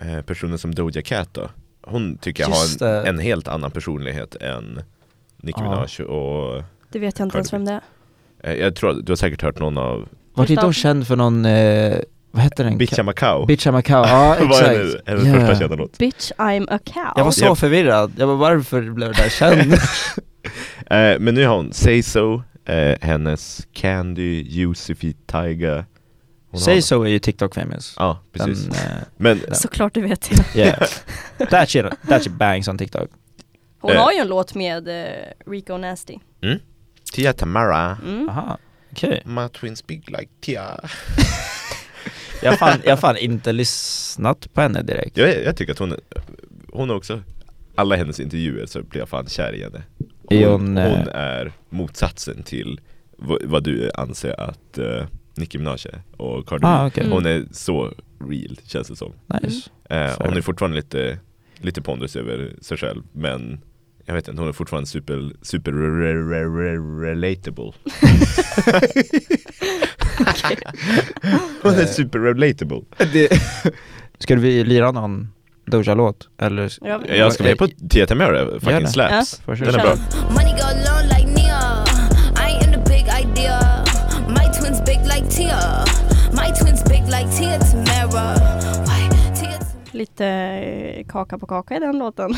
[0.00, 1.50] eh, personer som Doja Cat då?
[1.82, 4.80] Hon tycker jag har en, en helt annan personlighet än
[5.36, 5.70] Nicki Ja.
[5.70, 7.80] Minaj och Det vet jag inte ens vem det
[8.42, 8.54] är.
[8.54, 11.98] jag tror du har säkert hört någon av Vart inte hon känd för någon, eh,
[12.32, 12.78] vad hette den?
[12.78, 13.46] Bitcha Macau?
[13.46, 14.68] Bitcha Macau, ja Vad exakt.
[14.68, 15.46] är hennes- hennes Ja.
[15.46, 15.98] första kända låt?
[15.98, 17.12] Bitch I'm a cow.
[17.16, 17.58] Jag var så Japp.
[17.58, 19.74] förvirrad, jag var varför blev det där känd?
[20.90, 25.84] Eh, men nu har hon Say So, eh, hennes Candy, Yusufi, Tyga
[26.50, 26.82] Hon Say.
[26.82, 27.94] So är ju TikTok famous.
[27.98, 28.64] Ja, precis.
[28.66, 30.44] Den, eh, Men Såklart du vet jag.
[30.66, 30.88] yeah.
[31.50, 33.08] that, shit, that shit bangs on TikTok.
[33.80, 34.88] Hon har ju en låt med
[35.46, 36.18] Rico Nasty.
[36.42, 36.58] mm?
[37.12, 38.28] Tia Tamara Mm.
[38.28, 38.58] Aha,
[38.92, 39.22] okej.
[39.24, 40.80] My twins big like Tia
[42.42, 45.16] Jag fan, jag fan inte lyssnat på henne direkt.
[45.16, 45.94] jag, jag tycker att hon,
[46.72, 47.20] hon är också
[47.74, 49.82] Alla hennes intervjuer så blir jag fan kär i henne
[50.24, 52.80] Hon, hon, hon eh, är motsatsen till
[53.44, 57.08] vad, du anser att uh, Nicki Minaj är och Cardi Ah, okej.
[57.10, 57.94] Hon är så
[58.30, 59.12] real känns det som
[59.42, 59.70] Nice.
[59.88, 60.16] Fair.
[60.18, 61.18] hon är fortfarande lite,
[61.56, 63.60] lite pondus över sig själv men
[64.04, 66.76] jag vet inte, hon är fortfarande super, super re, re, re,
[67.10, 67.72] relatable
[71.62, 72.80] Hon är super relatable
[74.18, 75.28] Ska vi lira någon
[75.66, 76.28] Doja-låt?
[76.40, 76.72] Eller?
[76.80, 78.88] Ja, Jag ska med på Tia Tamara, Gör fucking det.
[78.88, 79.96] slaps Ja, Den är bra
[89.92, 92.34] Lite eh, kaka på kaka i den låten.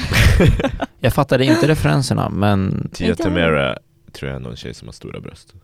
[1.00, 3.18] Jag fattade inte referenserna men Tia jag.
[3.18, 3.78] Tamara
[4.12, 5.54] tror jag ändå en tjej som har stora bröst.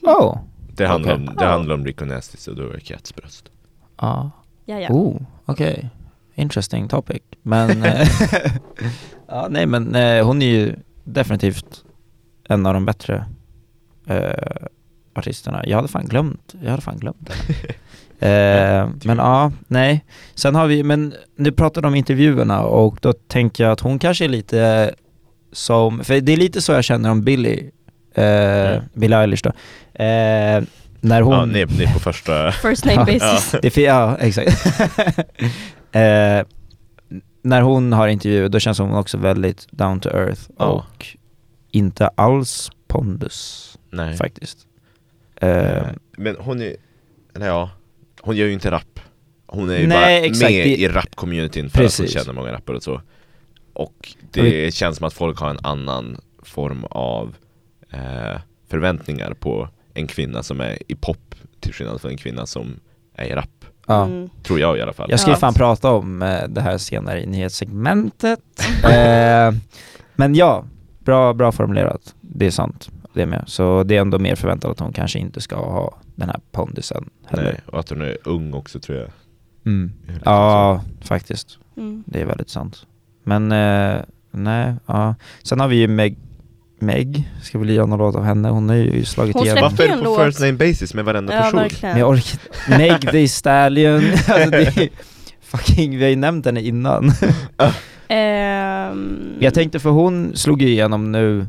[0.00, 0.38] Oh.
[0.76, 2.10] Det handlar, om, det handlar om Rico då
[2.62, 3.50] är det Cats bröst.
[4.00, 4.30] Ja.
[4.64, 4.88] Ja, ja.
[4.90, 5.90] Oh, okej.
[6.34, 7.22] Interesting topic.
[7.42, 8.08] Men, eh,
[9.28, 11.84] ja nej men eh, hon är ju definitivt
[12.48, 13.24] en av de bättre
[14.06, 14.66] eh,
[15.14, 15.66] artisterna.
[15.66, 17.74] Jag hade fan glömt, jag hade fan glömt det.
[18.22, 20.04] Eh, men ja, nej.
[20.34, 24.24] Sen har vi, men du pratade om intervjuerna och då tänker jag att hon kanske
[24.24, 24.94] är lite
[25.52, 27.70] som, för det är lite så jag känner om Billie,
[28.14, 29.50] eh, Billie Eilish då.
[30.04, 30.62] Eh,
[31.00, 31.34] när hon...
[31.34, 32.52] Ja, ni, ni är på första...
[32.52, 33.54] First name basis.
[33.62, 34.66] Det är för, ja, exakt.
[35.92, 36.42] eh,
[37.42, 40.64] när hon har intervjuer då känns hon också väldigt down to earth Ja.
[40.64, 41.06] och
[41.70, 44.16] inte alls pondus Nej.
[44.16, 44.58] faktiskt.
[45.36, 45.82] Eh,
[46.16, 46.76] Men hon är,
[47.36, 47.70] eller ja,
[48.20, 49.00] hon gör ju inte rap.
[49.46, 52.00] Hon är ju Nej, bara exakt, med i rap-communityn för Precis.
[52.00, 53.00] att hon känner många rappare och så.
[53.72, 57.34] Och det känns som att folk har en annan form av
[57.92, 62.80] eh, förväntningar på en kvinna som är i pop till skillnad från en kvinna som
[63.14, 63.64] är i rap.
[63.86, 64.04] ja.
[64.04, 64.30] Mm.
[64.42, 65.10] Tror jag i alla fall.
[65.10, 68.40] Jag ska ju fan prata om eh, det här senare i nyhetssegmentet.
[68.84, 69.54] eh,
[70.14, 70.64] men ja,
[70.98, 72.14] bra, bra formulerat.
[72.20, 73.44] Det är sant, det med.
[73.46, 77.10] Så det är ändå mer förväntat att hon kanske inte ska ha den här pondusen
[77.26, 77.44] heller.
[77.44, 79.08] Nej, och att hon är ung också tror jag.
[79.66, 79.92] Mm.
[80.24, 81.58] Ja, faktiskt.
[81.76, 82.04] Mm.
[82.06, 82.86] Det är väldigt sant.
[83.24, 85.14] Men eh, nej, ja.
[85.42, 86.16] Sen har vi ju Meg,
[86.82, 88.48] Meg, ska vi lira någon låt av henne?
[88.48, 89.62] Hon har ju slagit Hon igenom.
[89.62, 90.24] Varför är det en på låt.
[90.26, 91.58] first name basis med varenda Ja, person?
[91.60, 91.92] verkligen.
[91.92, 92.38] Men jag orkar
[92.78, 94.88] Meg the Stallion, alltså det är,
[95.40, 97.10] fucking, vi har ju nämnt henne innan.
[98.08, 101.46] Ehm, Jag tänkte för hon slog ju igenom nu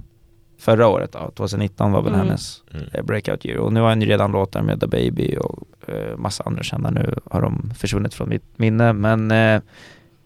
[0.60, 2.26] förra året då, 2019 var väl Mm.
[2.28, 2.86] hennes Mm.
[2.94, 6.18] eh, breakout year och nu har hon ju redan låtar med The Baby och eh,
[6.18, 9.62] massa andra kända nu har de försvunnit från mitt minne men eh,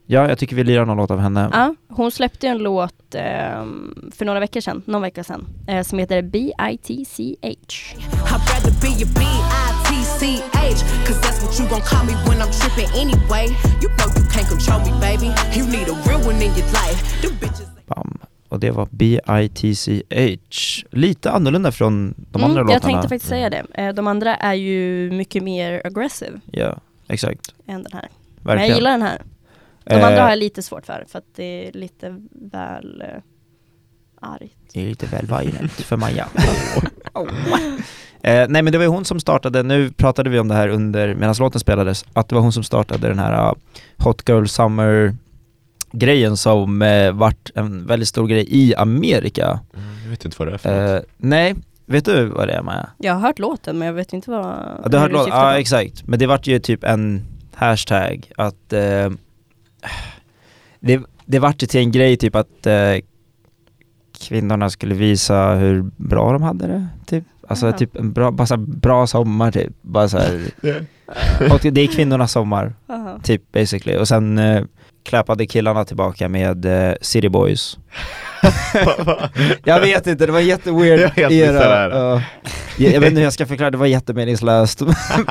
[0.08, 1.50] ja, jag tycker vi lirar någon låt av henne.
[1.54, 6.00] Ja, hon släppte en låt ehm, för några veckor sedan, någon vecka sedan, eh, som
[6.00, 7.48] heter B-I-T-C-H.
[7.48, 10.78] I'd rather be a B-I-T-C-H
[11.08, 13.46] Cause that's what you gon' call me when I'm tripping anyway
[13.82, 15.30] You know you can't control me baby
[15.60, 18.18] You need a real one in your life Them bitches Bam.
[18.50, 20.88] Och det var B-I-T-C-H.
[20.92, 22.94] Lite annorlunda från de andra Mm, jag låtarna.
[22.94, 23.66] tänkte faktiskt säga det.
[23.74, 26.78] Eh, de andra är ju mycket mer aggressive Ja,
[27.08, 27.54] exakt.
[27.68, 28.08] än den här.
[28.36, 28.70] Men Verkligen.
[28.70, 29.22] jag gillar den här.
[29.90, 32.16] De Eh, andra har jag lite svårt för, för att det är lite
[32.52, 33.22] väl eh,
[34.22, 34.56] argt.
[34.74, 36.28] Det är lite väl violent för Maja.
[38.22, 40.68] eh, nej men det var ju hon som startade, nu pratade vi om det här
[40.68, 43.54] under, medan låten spelades, att det var hon som startade den här uh,
[43.98, 45.16] Hot Girl Summer
[45.92, 49.60] grejen som eh, vart en väldigt stor grej i Amerika.
[49.74, 51.04] Mm, Jag vet inte vad det är för något.
[51.04, 52.90] Eh, nej, vet du vad det är Maja?
[52.98, 54.46] Jag har hört låten men jag vet inte vad
[54.84, 55.34] Ja, du har hört låten?
[55.36, 55.58] Ja på.
[55.58, 59.10] exakt, men det vart ju typ en hashtag att eh,
[60.80, 62.96] det, det vart ju till en grej typ att eh,
[64.20, 67.24] kvinnorna skulle visa hur bra de hade det typ.
[67.48, 67.78] Alltså Jaha.
[67.78, 69.74] typ en bra, bara så här, bra sommar typ.
[69.82, 70.42] Bara så här.
[71.54, 73.20] Och det är kvinnornas sommar Jaha.
[73.24, 73.98] typ basically.
[73.98, 74.64] Och sen eh,
[75.04, 77.78] klappade killarna tillbaka med eh, City Boys.
[79.64, 81.90] jag vet inte, det var jätteweird Jag här.
[81.90, 82.22] Ja.
[82.78, 84.82] jag, jag vet inte hur jag ska förklara, det var jättemeningslöst.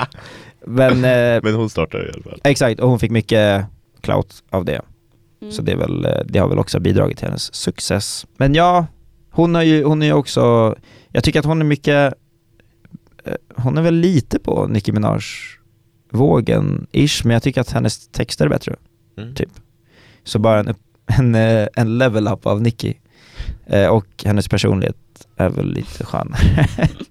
[0.67, 2.41] Men eh, Men hon startade i alla fall.
[2.45, 3.65] exakt, och hon fick mycket
[4.07, 4.81] clout av det.
[5.41, 5.53] Mm.
[5.53, 8.27] Så det, är väl, eh, det har väl också bidragit till hennes success.
[8.37, 8.87] Men ja,
[9.31, 10.75] hon har ju, hon är också,
[11.09, 12.15] jag tycker att hon är mycket,
[13.25, 18.45] eh, hon är väl lite på Nicki Minaj-vågen, ish, men jag tycker att hennes texter
[18.45, 18.77] är bättre.
[19.19, 19.35] Mm.
[19.35, 19.51] Typ.
[20.25, 20.75] Så bara en,
[21.19, 23.01] en, eh, en level up av Nicki.
[23.67, 24.97] Eh, och hennes personlighet
[25.37, 26.35] är väl lite skön.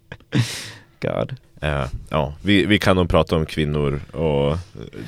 [1.02, 1.36] God.
[1.66, 4.58] Eh, ja, vi, vi kan nog prata om kvinnor och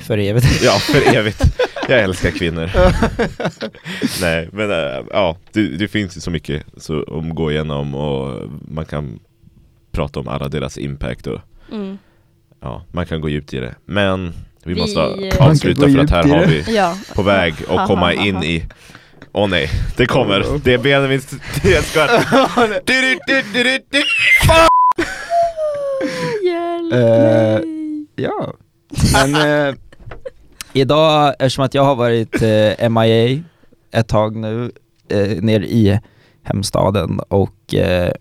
[0.00, 0.62] För evigt.
[0.62, 1.42] Ja, för evigt.
[1.88, 2.70] Jag älskar kvinnor.
[4.20, 8.50] Nej, men äh, ja, det, det finns ju så mycket så, att gå igenom och
[8.68, 9.18] man kan
[9.92, 11.40] prata om alla deras impact och
[11.72, 11.98] Mm.
[12.60, 13.74] ja, man kan gå djupt i det.
[13.84, 14.32] Men
[14.64, 16.96] vi, Vi- måste kan avsluta för att här har vi Ja.
[17.14, 18.64] på väg att komma in i
[19.32, 20.44] Åh nej, det kommer.
[20.64, 21.32] Det är Benjamins
[21.64, 22.10] nyhetsskvatt.
[22.86, 24.02] Du, du, du, du, du, du.
[26.48, 27.60] Hjälp Eh.
[28.16, 28.54] Ja,
[29.12, 29.34] men
[29.68, 29.74] eh,
[30.72, 33.42] idag, eftersom att jag har varit eh, MIA
[33.90, 34.72] ett tag nu,
[35.08, 36.00] eh, ner i
[36.42, 38.12] hemstaden och eh,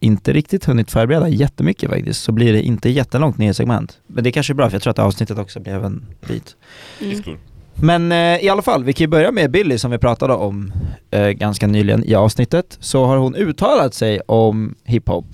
[0.00, 3.98] inte riktigt hunnit förbereda jättemycket faktiskt, så blir det inte jättelångt nyhetssegment.
[4.06, 6.56] Men det kanske är bra, för jag tror att avsnittet också blev en bit.
[7.00, 7.38] Mm.
[7.74, 10.72] Men eh, i alla fall, vi kan ju börja med Billy som vi pratade om
[11.10, 12.76] eh, ganska nyligen i avsnittet.
[12.80, 15.26] Så har hon uttalat sig om hiphop.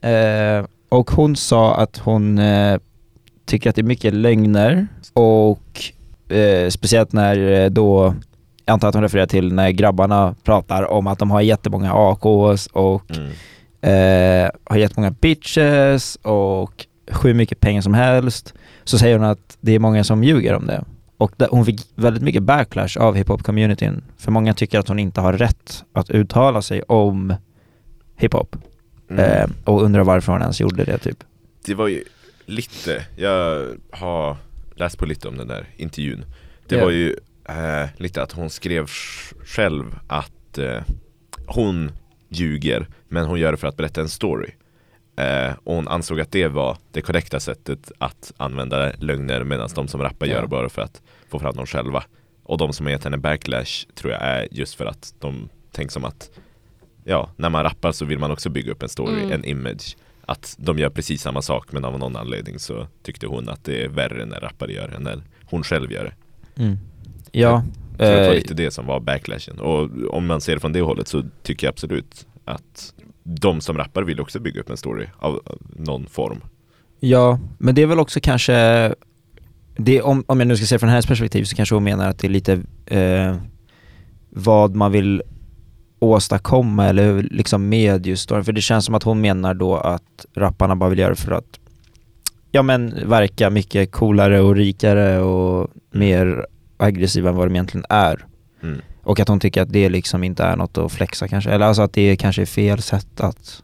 [0.00, 2.78] Eh, och hon sa att hon eh,
[3.46, 5.82] tycker att det är mycket lögner och
[6.36, 8.14] eh, speciellt när eh, då
[8.64, 12.66] jag antar att hon refererar till när grabbarna pratar om att de har jättemånga AKs
[12.66, 13.30] och Mm.
[14.46, 16.86] eh, har jättemånga bitches och
[17.22, 18.54] hur mycket pengar som helst.
[18.84, 20.84] Så säger hon att det är många som ljuger om det.
[21.18, 24.02] Och hon fick väldigt mycket backlash av hiphop-communityn.
[24.18, 27.34] För många tycker att hon inte har rätt att uttala sig om
[28.16, 28.56] hiphop.
[29.10, 29.24] Mm.
[29.24, 31.24] Eh, och undrar varför hon ens gjorde det typ.
[31.64, 32.04] Det var ju
[32.46, 34.36] lite, jag har
[34.74, 36.24] läst på lite om den där intervjun
[36.68, 36.84] Det Ja.
[36.84, 37.16] var ju
[37.48, 40.82] eh, lite att hon skrev sj- själv att eh,
[41.46, 41.92] hon
[42.28, 44.50] ljuger men hon gör det för att berätta en story
[45.16, 49.88] eh, Och hon ansåg att det var det korrekta sättet att använda lögner medan de
[49.88, 52.04] som rappar gör det bara för att få fram dem själva
[52.42, 55.92] Och de som har gett henne backlash tror jag är just för att de tänker
[55.92, 56.30] som att
[57.04, 59.32] Ja, när man rappar så vill man också bygga upp en story, Mm.
[59.32, 59.96] en image
[60.26, 63.84] att de gör precis samma sak men av någon anledning så tyckte hon att det
[63.84, 66.62] är värre när rappare gör det än när hon själv gör det.
[66.62, 66.78] Mm.
[67.32, 67.64] Ja.
[67.96, 70.72] Så det var eh, lite det som var backlashen och om man ser det från
[70.72, 74.76] det hållet så tycker jag absolut att de som rappar vill också bygga upp en
[74.76, 76.40] story av av någon form.
[77.00, 78.94] Ja, men det är väl också kanske
[79.76, 82.18] det, om, om jag nu ska se från hennes perspektiv så kanske hon menar att
[82.18, 83.36] det är lite eh,
[84.30, 85.22] vad man vill
[86.04, 88.44] åstadkomma eller liksom med just storyn.
[88.44, 91.32] För det känns som att hon menar då att rapparna bara vill göra det för
[91.32, 91.58] att
[92.50, 96.46] ja men verka mycket coolare och rikare och mer
[96.76, 98.24] aggressiva än vad de egentligen är.
[98.62, 98.80] Mm.
[99.02, 101.82] Och att hon tycker att det liksom inte är något att flexa kanske, eller alltså
[101.82, 103.62] att det kanske är fel sätt att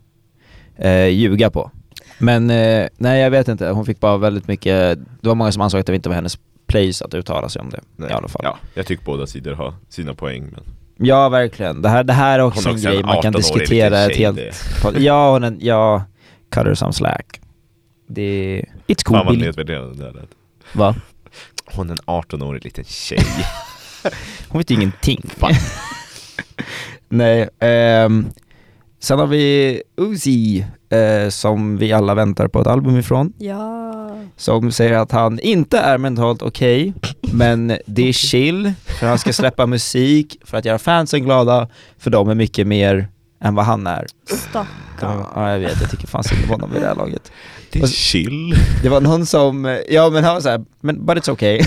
[0.76, 1.70] eh, ljuga på.
[2.18, 5.62] Men eh, nej jag vet inte, hon fick bara väldigt mycket, det var många som
[5.62, 8.10] ansåg att det inte var hennes place att uttala sig om det Nej.
[8.10, 8.42] i alla fall.
[8.44, 10.64] Ja, jag tycker båda sidor har sina poäng men
[11.02, 13.22] Ja verkligen, det här, det här är också Hon är en också en grej man
[13.22, 14.36] kan 18-årig diskutera ett helt...
[14.36, 16.04] det- Ja, hon är, ja,
[16.50, 17.40] cut her some slack.
[18.06, 20.26] Det, it's cool Fan vad nedvärderande det där.
[20.72, 20.94] Va?
[21.64, 23.22] Hon är en 18-årig liten tjej.
[24.48, 25.22] Hon vet ingenting.
[27.08, 28.30] Nej, ehm,
[29.00, 33.32] sen har vi Uzi eh, som vi alla väntar på ett album ifrån.
[33.38, 33.86] Ja.
[34.36, 36.94] Som säger att han inte är mentalt okej,
[37.32, 42.10] men det är chill, för han ska släppa musik för att göra fansen glada, för
[42.10, 43.08] de är mycket mer
[43.42, 44.06] än vad han är.
[44.26, 45.24] Stackarn.
[45.34, 47.32] Ja, jag vet, jag tycker fan synd om honom vid det här laget.
[47.72, 48.54] Det är chill.
[48.82, 51.60] Det var någon som, ja men han var såhär, men but it's okay,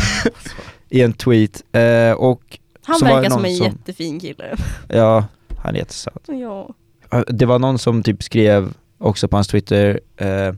[0.90, 1.64] i en tweet.
[1.72, 4.58] Eh, och Han verkar som en som- jättefin kille.
[4.88, 5.26] Ja,
[5.58, 6.24] han är jättesöt.
[6.28, 6.70] Ja.
[7.14, 10.54] Ja, Det var någon som typ skrev också på hans Twitter eh,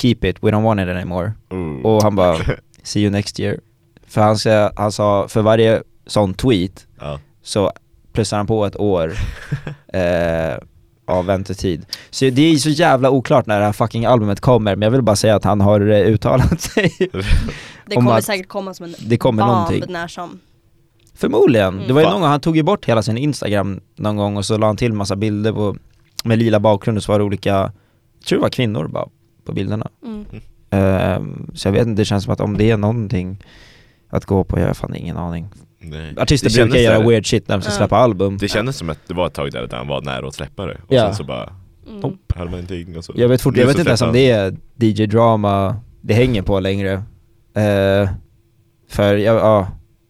[0.00, 1.32] Keep it, we don't want it anymore.
[1.50, 1.86] Mm.
[1.86, 2.36] Och han bara
[2.82, 3.60] See you next year.
[4.06, 7.20] För han, sa- han sa, för varje sån tweet Ja.
[7.42, 7.72] så
[8.12, 9.12] plussar han på ett år
[9.92, 10.58] eh,
[11.06, 11.86] av väntetid.
[12.10, 15.02] Så det är så jävla oklart när det här fucking albumet kommer, men jag vill
[15.02, 16.92] bara säga att han har eh, uttalat sig.
[17.86, 19.84] Det Om kommer att säkert komma som en det kommer bomb någonting.
[19.92, 20.38] när som.
[21.18, 21.74] Förmodligen.
[21.74, 21.86] Mm.
[21.86, 24.44] Det var ju någon gång, han tog ju bort hela sin Instagram någon gång och
[24.44, 25.76] så la han till massa bilder på,
[26.24, 27.70] med lila bakgrund och så var det olika, jag
[28.28, 29.08] tror det var kvinnor bara
[29.44, 29.88] på bilderna.
[30.04, 30.24] Mm.
[30.70, 33.44] Ehm, så jag vet inte, det känns som att om det är någonting
[34.10, 35.48] att gå på, jag har fan ingen aning.
[35.80, 36.14] Nej.
[36.18, 37.76] Artister Det brukar göra där- weird shit när de ska Ja.
[37.76, 38.38] släppa album.
[38.38, 40.66] Det kändes som att det var ett tag där, där han var nära att släppa
[40.66, 41.06] det och Ja.
[41.06, 41.52] sen så bara
[41.90, 42.00] Mm.
[42.38, 45.06] Man ingenting och så Jag vet, fort, jag vet inte ens om det är DJ
[45.06, 46.92] Drama det hänger på längre.
[47.54, 48.10] Eh,
[48.88, 49.68] för jag, ja,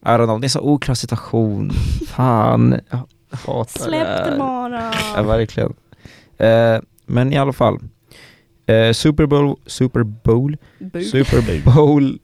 [0.09, 1.71] I don't know, det är en så oklar situation.
[2.09, 3.01] Fan, jag
[3.31, 4.31] hatar Släpp här.
[4.31, 4.93] det bara.
[5.17, 5.75] Ja, verkligen.
[6.39, 7.79] Eh, men i alla fall.
[8.67, 11.05] Eh, Super Bowl, Super Bowl, Bu.
[11.05, 12.19] Super Bowl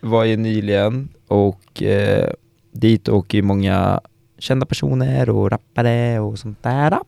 [0.00, 2.30] var ju nyligen och eh,
[2.72, 4.00] dit åker ju många
[4.38, 6.98] kända personer och rappare och sånt där.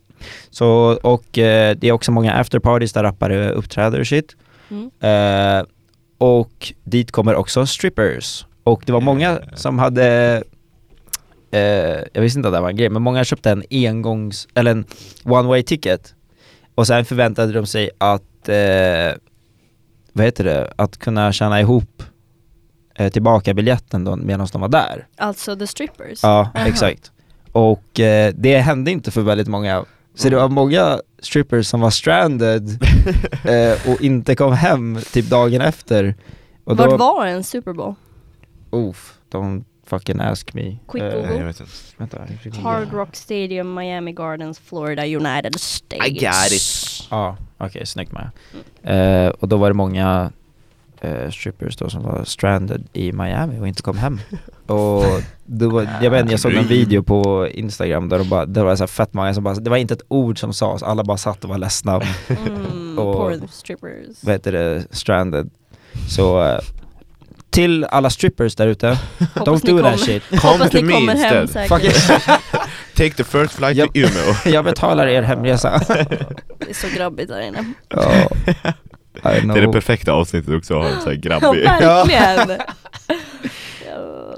[0.51, 4.37] Så, och eh, det är också många afterparties där rappare uppträder och shit.
[4.71, 4.91] Mm.
[5.01, 5.65] Eh,
[6.19, 8.47] och dit kommer också strippers.
[8.65, 10.43] Och det var många som hade
[11.51, 11.61] eh,
[12.13, 14.85] jag visste inte att det var en grej, men många köpte en engångs, eller en
[15.25, 16.15] one way ticket
[16.75, 19.19] och sen förväntade de sig att, eh,
[20.13, 22.03] vad heter det, att kunna tjäna ihop
[22.95, 25.07] eh, tillbaka biljetten då medan de var där.
[25.17, 26.23] Alltså the strippers?
[26.23, 26.67] Ja, Aha.
[26.67, 27.13] exakt.
[27.53, 29.85] Och eh, det hände inte för väldigt många.
[30.15, 32.69] Så det var många strippers som var stranded
[33.45, 36.15] eh, och inte kom hem typ dagen efter.
[36.65, 37.95] Och Vart var en Super Bowl?
[38.71, 40.79] Oof, don't fucking ask me.
[40.89, 41.37] Quick Eh, Google.
[41.37, 46.07] Jag vet inte Vänta, jag Hard Rock Stadium, Miami Gardens, Florida, United States.
[46.07, 47.07] I got it.
[47.11, 48.31] Ja, okej, snyggt med.
[48.83, 50.33] Eh, och då var det många
[51.01, 54.21] eh, strippers då som var stranded i Miami och inte kom hem.
[54.67, 55.05] och
[55.45, 58.77] då var, jag vet jag såg en video på Instagram där, de bara, det var
[58.77, 61.17] så här fett många som bara, det var inte ett ord som sades, alla bara
[61.17, 62.01] satt och var ledsna.
[62.29, 64.17] Mm, Och- poor strippers.
[64.25, 65.51] vad heter det, stranded.
[66.09, 66.59] Så,
[67.51, 68.99] till alla strippers där ute,
[69.35, 70.23] don't do that kommer- shit.
[70.91, 71.51] Hem instead.
[71.51, 71.93] säkert.
[71.97, 72.23] Fuck
[72.95, 73.93] Take the first flight Japp.
[73.93, 74.35] to Umeå.
[74.55, 75.79] Jag betalar er hemresa.
[76.59, 77.65] Det är så grabbigt där inne.
[77.89, 78.21] Ja, I
[79.23, 79.29] Det
[79.59, 81.63] är det perfekta avsnittet också att ha en sån här Ja, grabbig.
[81.65, 82.61] verkligen!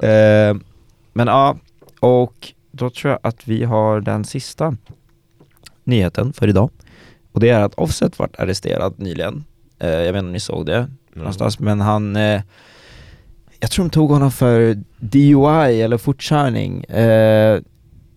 [0.01, 0.09] Ja.
[0.09, 0.55] Eh,
[1.13, 1.57] men ja,
[2.01, 4.77] och då tror jag att vi har den sista
[5.85, 6.71] nyheten för idag.
[7.33, 9.45] Och det är att Offset vart arresterad nyligen.
[9.79, 12.41] Eh, jag vet inte om ni såg det någonstans, men han eh,
[13.63, 16.85] jag tror de tog honom för DUI eller fortkörning.
[16.85, 17.61] Eh,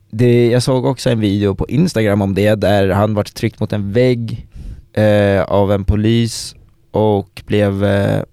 [0.10, 3.74] det, jag såg också en video på Instagram om det där han vart tryckt mot
[3.74, 4.48] en vägg
[4.94, 6.56] eh, av en polis
[6.92, 8.24] och blev eh,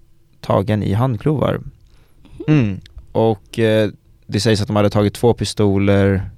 [0.41, 1.61] tagen i handklovar.
[2.47, 2.79] Mm.
[3.11, 3.89] Och eh,
[4.27, 6.29] det sägs att de hade tagit två pistoler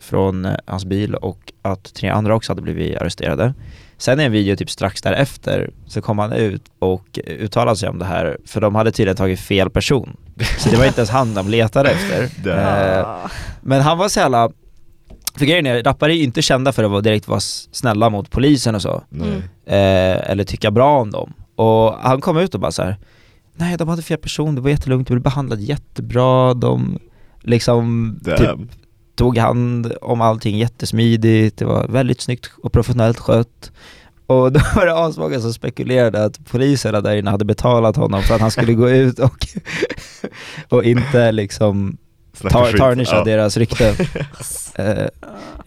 [0.00, 3.54] från eh, hans bil och att tre andra också hade blivit arresterade.
[4.02, 7.98] Sen i en video typ strax därefter så kom han ut och uttalade sig om
[7.98, 10.16] det här för de hade tydligen tagit fel person.
[10.58, 12.28] Så det var inte ens han de letade efter.
[12.58, 13.30] Eh, Ah.
[13.60, 14.50] men han var så jävla
[15.34, 18.30] för grejen är, rappare är ju inte kända för att vara direkt vara snälla mot
[18.30, 19.02] polisen och så.
[19.12, 19.36] Mm.
[19.66, 21.32] Eh, eller tycka bra om dem.
[21.56, 22.96] Och han kom ut och bara så här.
[23.54, 26.98] Nej de hade fel person, det var jättelugnt, de blev behandlade jättebra, de
[27.42, 28.68] liksom typ Damn.
[29.22, 33.72] Tog hand om allting jättesmidigt, det var väldigt snyggt och professionellt skött.
[34.26, 38.34] Och då var det asmånga som spekulerade att poliserna där inne hade betalat honom för
[38.34, 39.46] att han skulle gå ut och,
[40.68, 41.96] och inte liksom
[42.50, 43.24] tar, tarnisha Ja.
[43.24, 43.94] deras rykte.
[44.74, 44.86] Eh,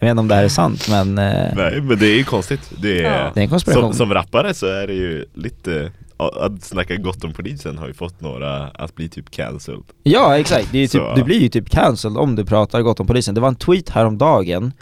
[0.00, 2.70] vet inte om det här är sant men eh, Nej men det är ju konstigt.
[2.82, 3.30] Det är, Ja.
[3.34, 3.82] det är en konspiration.
[3.82, 7.94] som, som rappare så är det ju lite att snacka gott om polisen har ju
[7.94, 9.82] fått några att bli typ cancelled.
[10.02, 13.34] Ja exakt, typ, du blir ju typ cancelled om du pratar gott om polisen.
[13.34, 14.72] Det var en tweet häromdagen,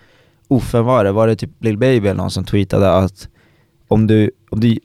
[0.72, 1.12] vem var det?
[1.12, 3.28] Var det typ Lil Baby eller någon som tweetade att
[3.89, 4.78] om du, om du,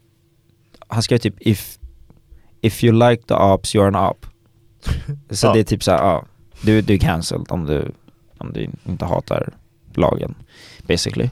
[0.87, 1.77] han skrev typ if,
[2.61, 4.25] if you like the ops you're an op.
[5.29, 5.53] Så Ja.
[5.53, 6.25] det är typ såhär, ja,
[6.61, 7.91] du, du är cancelled om du,
[8.37, 9.53] om du inte hatar
[9.93, 10.35] lagen,
[10.87, 11.29] basically.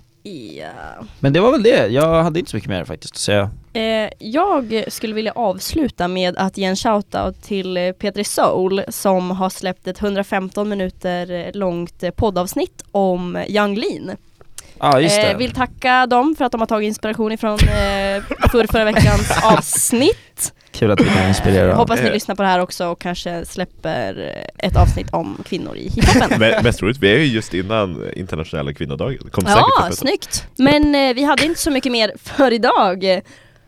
[0.57, 1.05] Ja.
[1.19, 3.49] Men det var väl det, jag hade inte så mycket mer faktiskt att säga.
[3.73, 9.31] Eh, jag skulle vilja avsluta med att ge en shoutout till eh, Petri Soul som
[9.31, 14.17] har släppt ett 115 minuter eh, långt poddavsnitt om Young Lean.
[14.79, 15.31] Ja just det.
[15.31, 20.53] Eh, vill tacka dem för att de har tagit inspiration ifrån eh, förra veckans avsnitt.
[20.79, 21.73] Kul att vi kan inspirera.
[21.75, 22.13] Hoppas ni Eh.
[22.13, 26.39] lyssnar på det här också och kanske släpper ett avsnitt om kvinnor i hiphopen.
[26.63, 29.19] Mest roligt, vi är ju just innan internationella kvinnodagen.
[29.19, 30.47] Säkert Ja, snyggt!
[30.57, 33.21] Men eh, vi hade inte så mycket mer för idag.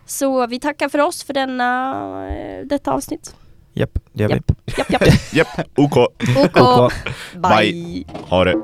[0.05, 1.91] Så vi tackar för oss för denna,
[2.29, 3.35] eh, detta avsnitt.
[3.73, 4.41] Japp, det gör vi.
[4.77, 5.33] Japp, japp.
[5.33, 5.47] Japp,
[5.77, 5.97] OK.
[5.97, 6.57] OK.
[6.61, 6.93] OK.
[7.33, 8.03] Bye.
[8.29, 8.55] Ha det.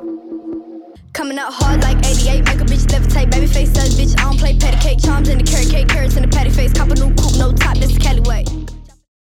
[1.16, 3.32] Coming out hard like 88, make a bitch levitate.
[3.32, 5.00] Baby face, that bitch, I don't play patty cake.
[5.02, 6.74] Charms in the carrot cake, carrots in the patty face.
[6.74, 8.44] Cop a new coupe, no top, this is Cali way.